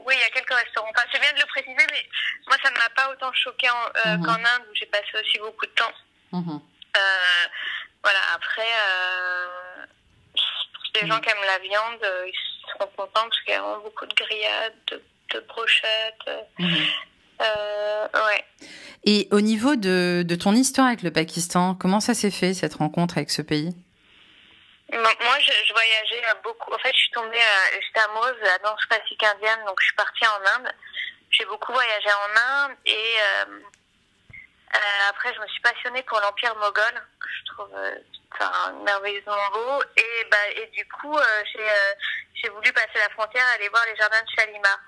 oui, 0.05 0.13
il 0.15 0.19
y 0.19 0.23
a 0.23 0.29
quelques 0.29 0.53
restaurants. 0.53 0.89
Enfin, 0.89 1.05
c'est 1.11 1.21
bien 1.21 1.31
de 1.33 1.39
le 1.39 1.45
préciser, 1.45 1.85
mais 1.91 2.03
moi 2.47 2.57
ça 2.63 2.71
ne 2.71 2.77
m'a 2.77 2.89
pas 2.95 3.11
autant 3.11 3.31
choqué 3.33 3.69
en, 3.69 4.17
mhm. 4.17 4.25
qu'en 4.25 4.33
Inde 4.33 4.63
où 4.69 4.75
j'ai 4.75 4.87
passé 4.87 5.09
aussi 5.21 5.37
beaucoup 5.39 5.65
de 5.65 5.71
temps. 5.71 5.93
Mhm. 6.31 6.59
voilà. 8.03 8.19
Après, 8.33 8.73
pour 10.33 11.01
les 11.01 11.07
gens 11.07 11.19
qui 11.19 11.29
aiment 11.29 11.45
la 11.45 11.59
viande, 11.59 12.05
ils 12.25 12.71
seront 12.71 12.89
contents 12.97 13.29
parce 13.29 13.41
qu'il 13.41 13.53
y 13.53 13.57
a 13.57 13.61
vraiment 13.61 13.83
beaucoup 13.83 14.05
de 14.05 14.15
grillades, 14.15 14.73
de, 15.31 15.39
brochettes. 15.41 16.47
Mhm. 16.57 16.87
ouais. 17.39 18.45
Et 19.05 19.27
au 19.31 19.41
niveau 19.41 19.75
de, 19.75 20.23
de, 20.27 20.35
ton 20.35 20.53
histoire 20.53 20.87
avec 20.87 21.03
le 21.03 21.11
Pakistan, 21.11 21.75
comment 21.75 21.99
ça 21.99 22.13
s'est 22.13 22.31
fait 22.31 22.53
cette 22.53 22.73
rencontre 22.73 23.17
avec 23.17 23.29
ce 23.29 23.41
pays? 23.41 23.73
Moi, 24.93 25.39
je, 25.39 25.51
je, 25.67 25.73
voyageais 25.73 26.23
beaucoup. 26.43 26.73
En 26.73 26.77
fait, 26.79 26.93
je 26.93 26.99
suis 26.99 27.11
tombée, 27.11 27.37
euh, 27.37 27.79
j'étais 27.81 27.99
amoureuse 27.99 28.37
de 28.39 28.45
la 28.45 28.57
danse 28.59 28.85
classique 28.85 29.21
indienne, 29.23 29.65
donc 29.65 29.79
je 29.81 29.85
suis 29.85 29.95
partie 29.95 30.25
en 30.25 30.55
Inde. 30.55 30.73
J'ai 31.29 31.45
beaucoup 31.45 31.73
voyagé 31.73 32.09
en 32.09 32.41
Inde 32.41 32.77
et 32.85 33.15
euh, 33.21 33.59
euh, 34.75 35.09
après, 35.09 35.33
je 35.33 35.39
me 35.39 35.47
suis 35.47 35.61
passionnée 35.61 36.03
pour 36.03 36.19
l'Empire 36.19 36.55
moghol, 36.55 36.93
que 37.19 37.27
je 37.29 37.51
trouve 37.51 37.75
euh, 37.75 38.73
merveilleusement 38.85 39.35
beau. 39.53 39.83
Et, 39.97 40.27
bah, 40.31 40.49
et 40.55 40.67
du 40.67 40.87
coup, 40.87 41.17
j'ai 42.35 42.49
voulu 42.49 42.71
passer 42.71 42.97
la 42.97 43.09
frontière, 43.09 43.45
aller 43.55 43.69
voir 43.69 43.83
les 43.91 43.95
jardins 43.97 44.21
de 44.21 44.29
Shalimar. 44.35 44.79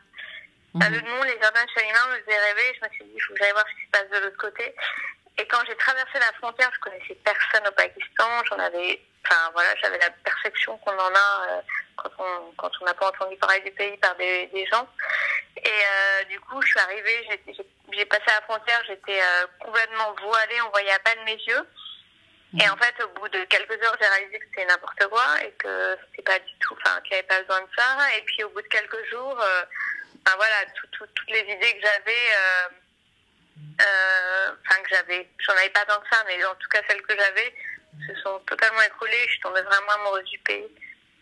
Mmh. 0.75 0.84
le 0.91 1.01
nom, 1.01 1.24
les 1.24 1.39
jardins 1.41 1.65
de 1.65 1.70
Chalimar 1.75 2.08
me 2.10 2.20
faisait 2.20 2.39
rêver. 2.39 2.79
Je 2.79 2.86
me 2.86 2.94
suis 2.94 3.03
dit, 3.06 3.12
il 3.15 3.22
faut 3.22 3.34
que 3.34 3.39
j'aille 3.39 3.51
voir 3.51 3.65
ce 3.68 3.75
qui 3.75 3.86
se 3.86 3.91
passe 3.91 4.10
de 4.10 4.25
l'autre 4.25 4.38
côté. 4.38 4.75
Et 5.39 5.48
quand 5.48 5.60
j'ai 5.65 5.75
traversé 5.77 6.19
la 6.19 6.34
frontière, 6.34 6.69
je 6.74 6.79
connaissais 6.79 7.17
personne 7.24 7.65
au 7.65 7.72
Pakistan. 7.72 8.27
J'en 8.50 8.60
avais, 8.60 9.00
enfin 9.25 9.50
voilà, 9.53 9.69
j'avais 9.81 9.98
la 9.98 10.10
perception 10.10 10.77
qu'on 10.79 10.91
en 10.91 11.15
a 11.15 11.48
euh, 11.48 11.62
quand 12.58 12.72
on 12.81 12.86
n'a 12.86 12.93
pas 12.93 13.08
entendu 13.08 13.38
parler 13.38 13.62
du 13.62 13.72
pays 13.72 13.96
par 13.98 14.15
des, 14.17 14.67
gens. 14.69 14.86
Et 15.55 15.69
euh, 15.69 16.24
du 16.25 16.39
coup, 16.41 16.62
je 16.62 16.67
suis 16.67 16.79
arrivée, 16.79 17.29
j'ai 17.93 18.05
passé 18.05 18.24
la 18.27 18.41
frontière, 18.41 18.84
j'étais 18.86 19.22
euh, 19.22 19.48
complètement 19.60 20.13
voilée, 20.22 20.62
on 20.67 20.69
voyait 20.72 20.91
à 20.91 21.00
peine 21.00 21.24
mes 21.24 21.38
yeux. 21.38 21.67
Et 22.60 22.67
en 22.67 22.75
fait, 22.75 23.03
au 23.03 23.08
bout 23.19 23.29
de 23.29 23.43
quelques 23.46 23.81
heures, 23.84 23.96
j'ai 24.01 24.08
réalisé 24.08 24.39
que 24.39 24.46
c'était 24.50 24.65
n'importe 24.65 25.08
quoi 25.08 25.41
et 25.43 25.51
que 25.51 25.98
c'était 26.10 26.24
pas 26.24 26.39
du 26.39 26.53
tout, 26.60 26.75
enfin, 26.81 27.00
qu'il 27.01 27.12
n'y 27.12 27.19
avait 27.19 27.27
pas 27.27 27.41
besoin 27.41 27.62
de 27.62 27.69
ça. 27.77 28.17
Et 28.17 28.22
puis, 28.24 28.43
au 28.43 28.50
bout 28.50 28.62
de 28.62 28.67
quelques 28.67 29.05
jours, 29.10 29.36
voilà, 30.36 30.55
toutes 30.92 31.29
les 31.29 31.42
idées 31.42 31.79
que 31.79 31.85
j'avais, 31.85 32.27
enfin 33.79 34.81
que 34.83 34.89
j'avais, 34.89 35.29
j'en 35.39 35.53
avais 35.53 35.69
pas 35.69 35.85
tant 35.85 36.00
que 36.00 36.07
ça, 36.11 36.24
mais 36.27 36.43
en 36.45 36.55
tout 36.55 36.69
cas 36.69 36.81
celles 36.87 37.01
que 37.01 37.15
j'avais 37.15 37.53
se 38.07 38.22
sont 38.22 38.39
totalement 38.48 38.81
écroulées. 38.81 39.25
Je 39.25 39.31
suis 39.31 39.41
tombée 39.41 39.61
vraiment 39.61 39.91
amoureuse 40.00 40.25
du 40.25 40.39
pays. 40.39 40.67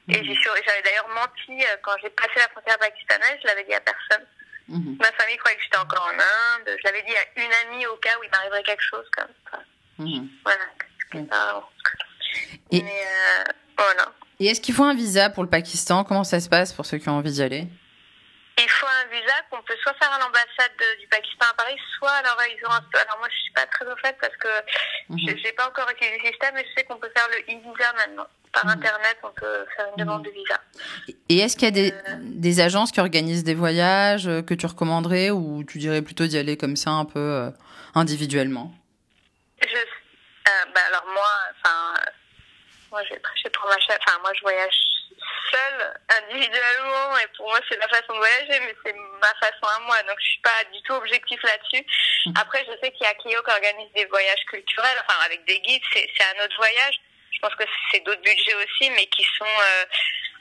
Et 0.09 0.21
mhm. 0.21 0.35
j'avais 0.65 0.81
d'ailleurs 0.83 1.09
menti 1.09 1.63
euh, 1.65 1.75
quand 1.81 1.91
j'ai 2.01 2.09
passé 2.09 2.31
la 2.37 2.47
frontière 2.49 2.77
pakistanaise, 2.79 3.39
je 3.41 3.47
l'avais 3.47 3.65
dit 3.65 3.73
à 3.73 3.81
personne. 3.81 4.25
Mhm. 4.69 4.97
Ma 4.99 5.11
famille 5.13 5.37
croyait 5.37 5.57
que 5.57 5.63
j'étais 5.63 5.77
encore 5.77 6.09
en 6.13 6.17
Inde. 6.17 6.77
Je 6.77 6.83
l'avais 6.85 7.03
dit 7.03 7.13
à 7.15 7.41
une 7.41 7.53
amie 7.65 7.85
au 7.87 7.97
cas 7.97 8.17
où 8.19 8.23
il 8.23 8.29
m'arriverait 8.29 8.63
quelque 8.63 8.83
chose 8.83 9.05
comme 9.11 9.33
ça. 9.51 9.59
Mhm. 9.97 10.29
Voilà. 10.43 10.65
Et... 12.71 12.81
Mais 12.81 13.03
voilà. 13.77 14.13
Et 14.39 14.47
est-ce 14.47 14.61
qu'il 14.61 14.75
faut 14.75 14.83
un 14.83 14.93
visa 14.93 15.29
pour 15.29 15.43
le 15.43 15.49
Pakistan? 15.49 16.03
Comment 16.03 16.23
ça 16.23 16.39
se 16.39 16.47
passe 16.47 16.71
pour 16.71 16.85
ceux 16.85 16.99
qui 16.99 17.09
ont 17.09 17.17
envie 17.17 17.31
d'y 17.31 17.41
aller? 17.41 17.67
Visa 19.17 19.33
qu'on 19.49 19.61
peut 19.63 19.75
soit 19.81 19.93
faire 19.95 20.11
à 20.11 20.19
l'ambassade 20.19 20.71
du 20.99 21.07
Pakistan 21.07 21.45
à 21.51 21.53
Paris, 21.53 21.77
soit 21.97 22.11
alors 22.11 22.37
ils 22.47 22.65
ont 22.65 22.71
un... 22.71 22.83
alors 22.99 23.17
moi 23.19 23.27
je 23.29 23.37
suis 23.37 23.51
pas 23.53 23.65
très 23.65 23.85
au 23.85 23.95
fait 23.97 24.15
parce 24.19 24.35
que 24.37 24.47
mhm. 25.09 25.19
je 25.19 25.43
n'ai 25.43 25.51
pas 25.53 25.67
encore 25.67 25.89
utilisé 25.89 26.17
le 26.17 26.27
système, 26.27 26.55
mais 26.55 26.65
je 26.65 26.73
sais 26.77 26.85
qu'on 26.85 26.97
peut 26.97 27.11
faire 27.15 27.27
le 27.29 27.39
e-visa 27.53 27.93
maintenant. 27.93 28.27
Par 28.53 28.65
mhm. 28.65 28.71
internet, 28.71 29.17
on 29.23 29.31
peut 29.31 29.65
faire 29.75 29.87
une 29.89 30.03
demande 30.03 30.23
de 30.23 30.31
visa. 30.31 30.59
Et 31.29 31.39
est-ce 31.39 31.55
qu'il 31.55 31.65
y 31.65 31.67
a 31.67 31.71
des, 31.71 31.91
euh. 31.91 32.17
des, 32.21 32.59
agences 32.59 32.91
qui 32.91 32.99
organisent 32.99 33.43
des 33.43 33.55
voyages 33.55 34.27
euh, 34.27 34.41
que 34.41 34.53
tu 34.53 34.65
recommanderais 34.65 35.31
ou 35.31 35.63
tu 35.63 35.77
dirais 35.77 36.01
plutôt 36.01 36.25
d'y 36.25 36.37
aller 36.37 36.57
comme 36.57 36.75
ça 36.75 36.91
un 36.91 37.05
peu 37.05 37.19
euh, 37.19 37.49
individuellement? 37.93 38.73
Je, 39.61 39.77
bah 40.73 40.81
alors 40.87 41.05
moi, 41.13 41.33
enfin, 41.51 41.93
moi 42.91 43.01
prêché 43.21 43.49
pour 43.49 43.67
ma 43.67 43.75
enfin 43.75 44.19
moi 44.21 44.31
je 44.33 44.41
voyage 44.41 44.96
seule, 45.51 45.93
individuellement, 46.21 47.17
et 47.17 47.27
pour 47.35 47.49
moi 47.49 47.59
c'est 47.69 47.77
ma 47.77 47.87
façon 47.87 48.13
de 48.13 48.17
voyager, 48.17 48.59
mais 48.61 48.75
c'est 48.85 48.93
ma 48.93 49.33
façon 49.39 49.65
à 49.75 49.79
moi, 49.79 50.01
donc 50.03 50.17
je 50.19 50.25
suis 50.25 50.41
pas 50.41 50.63
du 50.73 50.81
tout 50.83 50.93
objectif 50.93 51.41
là-dessus. 51.43 51.85
Mm. 52.25 52.33
Après, 52.39 52.65
je 52.65 52.71
sais 52.81 52.91
qu'il 52.91 53.05
y 53.05 53.09
a 53.09 53.13
Clio 53.15 53.41
qui 53.43 53.51
organise 53.51 53.91
des 53.93 54.05
voyages 54.05 54.43
culturels, 54.49 54.97
enfin 55.01 55.19
avec 55.25 55.45
des 55.45 55.59
guides, 55.59 55.83
c'est 55.93 56.07
un 56.35 56.43
autre 56.45 56.55
voyage. 56.57 56.99
Je 57.31 57.39
pense 57.39 57.55
que 57.55 57.63
c'est 57.91 57.99
d'autres 57.99 58.21
budgets 58.21 58.55
aussi, 58.55 58.89
mais 58.91 59.05
qui 59.07 59.23
sont... 59.37 59.45
Euh, 59.45 59.85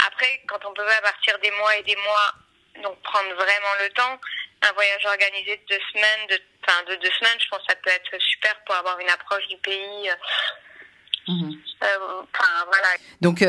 après, 0.07 0.43
quand 0.47 0.65
on 0.65 0.73
peut 0.73 0.85
pas 0.85 1.03
partir 1.03 1.39
des 1.41 1.51
mois 1.51 1.77
et 1.77 1.83
des 1.83 1.97
mois, 1.97 2.33
donc 2.83 3.01
prendre 3.03 3.35
vraiment 3.35 3.75
le 3.81 3.91
temps, 3.91 4.19
un 4.63 4.73
voyage 4.73 5.05
organisé 5.05 5.57
de 5.57 5.75
deux 5.75 5.83
semaines, 5.93 6.27
de, 6.31 6.41
enfin 6.65 6.83
de 6.85 6.95
deux 6.97 7.11
semaines, 7.19 7.39
je 7.39 7.49
pense 7.49 7.61
que 7.61 7.73
ça 7.73 7.77
peut 7.77 7.91
être 7.91 8.19
super 8.19 8.55
pour 8.65 8.75
avoir 8.77 8.99
une 8.99 9.11
approche 9.11 9.47
du 9.49 9.57
pays. 9.59 10.11
Euh, 10.11 10.15
mm-hmm. 11.29 11.59
euh, 11.85 12.23
enfin, 12.35 12.65
voilà. 12.67 12.89
Donc, 13.21 13.43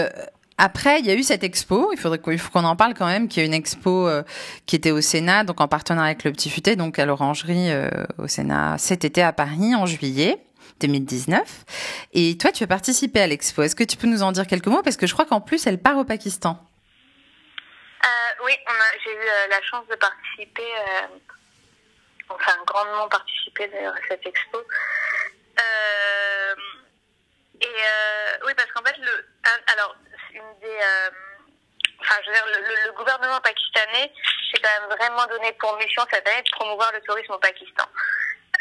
après, 0.58 1.00
il 1.00 1.06
y 1.06 1.12
a 1.12 1.14
eu 1.14 1.22
cette 1.22 1.44
expo, 1.44 1.92
il 1.94 2.00
faudrait 2.00 2.18
qu'on 2.18 2.64
en 2.64 2.76
parle 2.76 2.96
quand 2.96 3.06
même, 3.06 3.28
qui 3.28 3.40
est 3.40 3.46
une 3.46 3.54
expo 3.54 4.08
euh, 4.08 4.24
qui 4.66 4.76
était 4.76 4.90
au 4.90 5.02
Sénat, 5.02 5.44
donc 5.44 5.62
en 5.62 5.68
partenariat 5.68 6.08
avec 6.08 6.24
le 6.24 6.32
Petit 6.32 6.50
Futé, 6.50 6.76
donc 6.76 6.98
à 6.98 7.06
l'Orangerie 7.06 7.72
euh, 7.72 7.90
au 8.18 8.28
Sénat 8.28 8.78
cet 8.80 9.06
été 9.06 9.22
à 9.22 9.34
Paris 9.34 9.76
en 9.76 9.86
juillet. 9.86 10.38
2019. 10.80 11.42
Et 12.14 12.38
toi, 12.38 12.52
tu 12.52 12.64
as 12.64 12.68
participé 12.68 13.20
à 13.20 13.26
l'expo. 13.26 13.64
Est-ce 13.64 13.76
que 13.76 13.84
tu 13.84 13.98
peux 13.98 14.06
nous 14.06 14.22
en 14.22 14.32
dire 14.32 14.46
quelques 14.46 14.68
mots? 14.68 14.84
Parce 14.84 14.96
que 14.96 15.08
je 15.08 15.14
crois 15.14 15.26
qu'en 15.26 15.42
plus, 15.42 15.66
elle 15.66 15.82
part 15.82 15.98
au 15.98 16.04
Pakistan. 16.04 16.64
Euh, 18.04 18.08
oui, 18.46 18.54
j'ai 19.04 19.12
eu 19.12 19.26
la 19.50 19.60
chance 19.64 19.88
de 19.88 19.96
participer, 19.96 20.72
enfin 22.30 22.52
grandement 22.68 23.08
participer 23.08 23.68
d'ailleurs 23.70 23.96
à 23.96 24.08
cette 24.08 24.24
expo. 24.28 24.60
et 27.60 27.68
oui, 28.46 28.52
parce 28.56 28.72
qu'en 28.72 28.84
fait, 28.84 29.00
le. 29.00 29.26
Euh, 30.82 31.10
enfin, 32.00 32.16
le, 32.26 32.92
gouvernement 32.92 33.40
pakistanais 33.42 34.12
s'est 34.52 34.62
quand 34.62 34.82
même 34.82 34.98
vraiment 34.98 35.26
donné 35.28 35.52
pour 35.54 35.78
mission 35.78 36.06
cette 36.12 36.28
année 36.28 36.42
de 36.42 36.52
promouvoir 36.52 36.92
le 36.94 37.02
tourisme 37.02 37.34
au 37.34 37.40
Pakistan. 37.40 37.86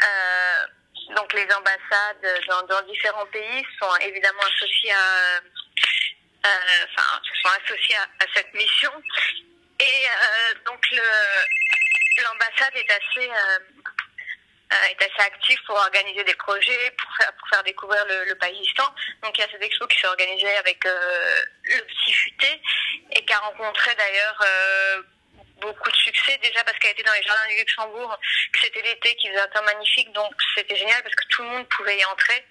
Euh, 0.03 0.65
donc, 1.15 1.31
les 1.33 1.47
ambassades 1.53 2.67
dans, 2.67 2.81
différents 2.83 3.25
pays 3.27 3.65
sont 3.79 3.95
évidemment 4.01 4.41
associées 4.41 4.91
à. 4.91 5.39
Euh, 6.45 6.85
associées 7.63 7.95
à, 7.95 8.25
cette 8.35 8.53
mission. 8.53 8.91
Et 9.79 10.07
donc, 10.65 10.79
l'ambassade 12.23 12.75
est 12.75 12.91
assez 12.91 13.29
euh, 13.29 13.59
est 14.71 15.01
assez 15.01 15.27
actif 15.27 15.59
pour 15.65 15.75
organiser 15.75 16.23
des 16.23 16.35
projets, 16.35 16.91
pour 16.97 17.15
faire, 17.15 17.33
pour 17.33 17.47
faire 17.49 17.63
découvrir 17.63 18.05
le, 18.05 18.25
le, 18.25 18.35
Pakistan. 18.35 18.83
Donc 19.23 19.37
il 19.37 19.41
y 19.41 19.43
a 19.43 19.47
cette 19.49 19.63
expo 19.63 19.87
qui 19.87 19.99
s'est 19.99 20.07
organisée 20.07 20.55
avec 20.57 20.85
euh, 20.85 21.41
le 21.63 21.81
petit 21.85 22.13
futé 22.13 22.61
et 23.11 23.25
qui 23.25 23.33
a 23.33 23.39
rencontré 23.39 23.95
d'ailleurs 23.95 24.41
euh, 24.41 25.01
beaucoup 25.61 25.89
de 25.89 25.95
succès 25.95 26.37
déjà 26.43 26.63
parce 26.63 26.77
qu'elle 26.79 26.91
était 26.91 27.03
dans 27.03 27.13
les 27.13 27.23
jardins 27.23 27.47
du 27.47 27.55
Luxembourg, 27.57 28.19
que 28.51 28.59
c'était 28.59 28.81
l'été, 28.81 29.15
qui 29.15 29.29
faisait 29.29 29.39
un 29.39 29.47
temps 29.47 29.63
magnifique, 29.63 30.11
donc 30.13 30.33
c'était 30.55 30.75
génial 30.75 31.01
parce 31.01 31.15
que 31.15 31.27
tout 31.29 31.43
le 31.43 31.49
monde 31.49 31.67
pouvait 31.69 31.97
y 31.97 32.05
entrer. 32.05 32.45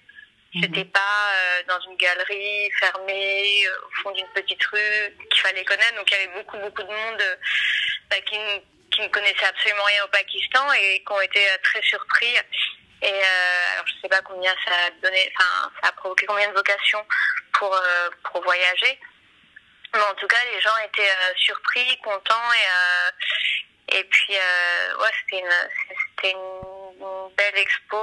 Mhm. 0.55 0.63
C'était 0.63 0.85
pas 0.85 1.29
euh, 1.33 1.63
dans 1.67 1.79
une 1.81 1.97
galerie 1.97 2.71
fermée 2.79 3.67
euh, 3.67 3.85
au 3.85 4.01
fond 4.01 4.11
d'une 4.11 4.27
petite 4.29 4.63
rue 4.65 5.15
qu'il 5.29 5.41
fallait 5.41 5.65
connaître. 5.65 5.95
Donc 5.95 6.09
il 6.09 6.17
y 6.17 6.21
avait 6.21 6.33
beaucoup 6.33 6.57
beaucoup 6.57 6.83
de 6.83 6.87
monde 6.87 7.37
bah, 8.09 8.19
qui 8.21 8.37
qui 8.97 9.03
ne 9.03 9.07
connaissaient 9.09 9.45
absolument 9.45 9.83
rien 9.83 10.03
au 10.03 10.07
Pakistan 10.07 10.73
et 10.73 11.03
qui 11.05 11.11
ont 11.11 11.21
été 11.21 11.39
euh, 11.39 11.57
très 11.63 11.81
surpris. 11.83 12.35
Et 13.03 13.13
euh, 13.13 13.73
alors 13.73 13.85
je 13.87 13.93
sais 14.01 14.09
pas 14.09 14.21
combien 14.21 14.51
ça 14.65 14.71
a 14.87 14.89
donné, 15.01 15.31
enfin 15.37 15.71
ça 15.81 15.89
a 15.89 15.91
provoqué 15.91 16.25
combien 16.25 16.49
de 16.49 16.55
vocations 16.55 17.05
pour, 17.53 17.73
euh, 17.73 18.09
pour 18.23 18.41
voyager. 18.41 18.99
Mais 19.93 20.01
en 20.01 20.15
tout 20.15 20.27
cas, 20.27 20.37
les 20.51 20.59
gens 20.59 20.77
étaient 20.85 21.09
surpris, 21.37 21.97
contents 22.03 22.51
et, 23.89 23.99
et 23.99 24.03
puis, 24.03 24.33
ouais, 24.33 25.09
c'était 25.21 25.41
une, 25.41 25.95
c'était 26.15 26.33
une, 26.33 27.35
belle 27.37 27.57
expo. 27.57 27.97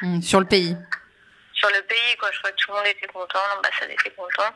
Mmh, 0.00 0.22
sur 0.22 0.40
le 0.40 0.46
pays 0.46 0.74
sur 1.60 1.68
le 1.70 1.82
pays, 1.82 2.16
quoi. 2.18 2.30
Je 2.32 2.38
crois 2.38 2.50
que 2.50 2.56
tout 2.56 2.70
le 2.70 2.78
monde 2.78 2.86
était 2.86 3.06
content, 3.06 3.38
l'ambassade 3.54 3.90
était 3.90 4.10
content. 4.10 4.50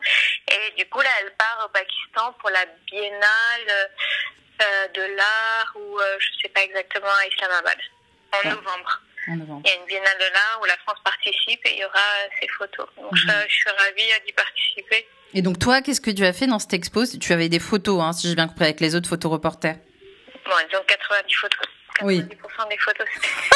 Et 0.51 0.71
du 0.77 0.89
coup, 0.89 0.99
là, 1.01 1.09
elle 1.21 1.31
part 1.35 1.63
au 1.65 1.69
Pakistan 1.69 2.33
pour 2.39 2.49
la 2.49 2.65
biennale 2.87 3.67
euh, 3.69 3.85
de 4.93 5.15
l'art 5.15 5.73
ou 5.75 5.99
euh, 5.99 6.17
je 6.19 6.27
sais 6.41 6.49
pas 6.49 6.61
exactement 6.61 7.07
à 7.07 7.27
Islamabad 7.27 7.77
en 8.31 8.49
novembre. 8.49 9.01
Il 9.27 9.33
y 9.33 9.71
a 9.71 9.75
une 9.75 9.85
biennale 9.87 10.17
de 10.19 10.33
l'art 10.33 10.59
où 10.61 10.65
la 10.65 10.77
France 10.77 10.99
participe 11.03 11.59
et 11.65 11.73
il 11.73 11.79
y 11.79 11.85
aura 11.85 11.99
ses 12.39 12.47
photos. 12.47 12.87
Donc 12.95 13.11
mhm. 13.11 13.33
je, 13.47 13.53
suis 13.53 13.69
ravie 13.69 14.25
d'y 14.25 14.33
participer. 14.33 15.07
Et 15.33 15.41
donc 15.41 15.57
toi, 15.57 15.81
qu'est-ce 15.81 16.01
que 16.01 16.11
tu 16.11 16.23
as 16.23 16.33
fait 16.33 16.45
dans 16.45 16.59
cette 16.59 16.73
expo? 16.73 17.05
Tu 17.05 17.33
avais 17.33 17.49
des 17.49 17.59
photos, 17.59 18.01
hein, 18.01 18.13
si 18.13 18.27
j'ai 18.27 18.35
bien 18.35 18.47
compris, 18.47 18.65
avec 18.65 18.79
les 18.79 18.95
autres 18.95 19.09
photoreporters. 19.09 19.77
Bon, 20.45 20.51
disons 20.69 20.83
90 20.87 21.33
photos. 21.33 21.67
90% 21.99 22.05
oui. 22.05 22.23
des 22.23 22.77
photos. 22.77 23.07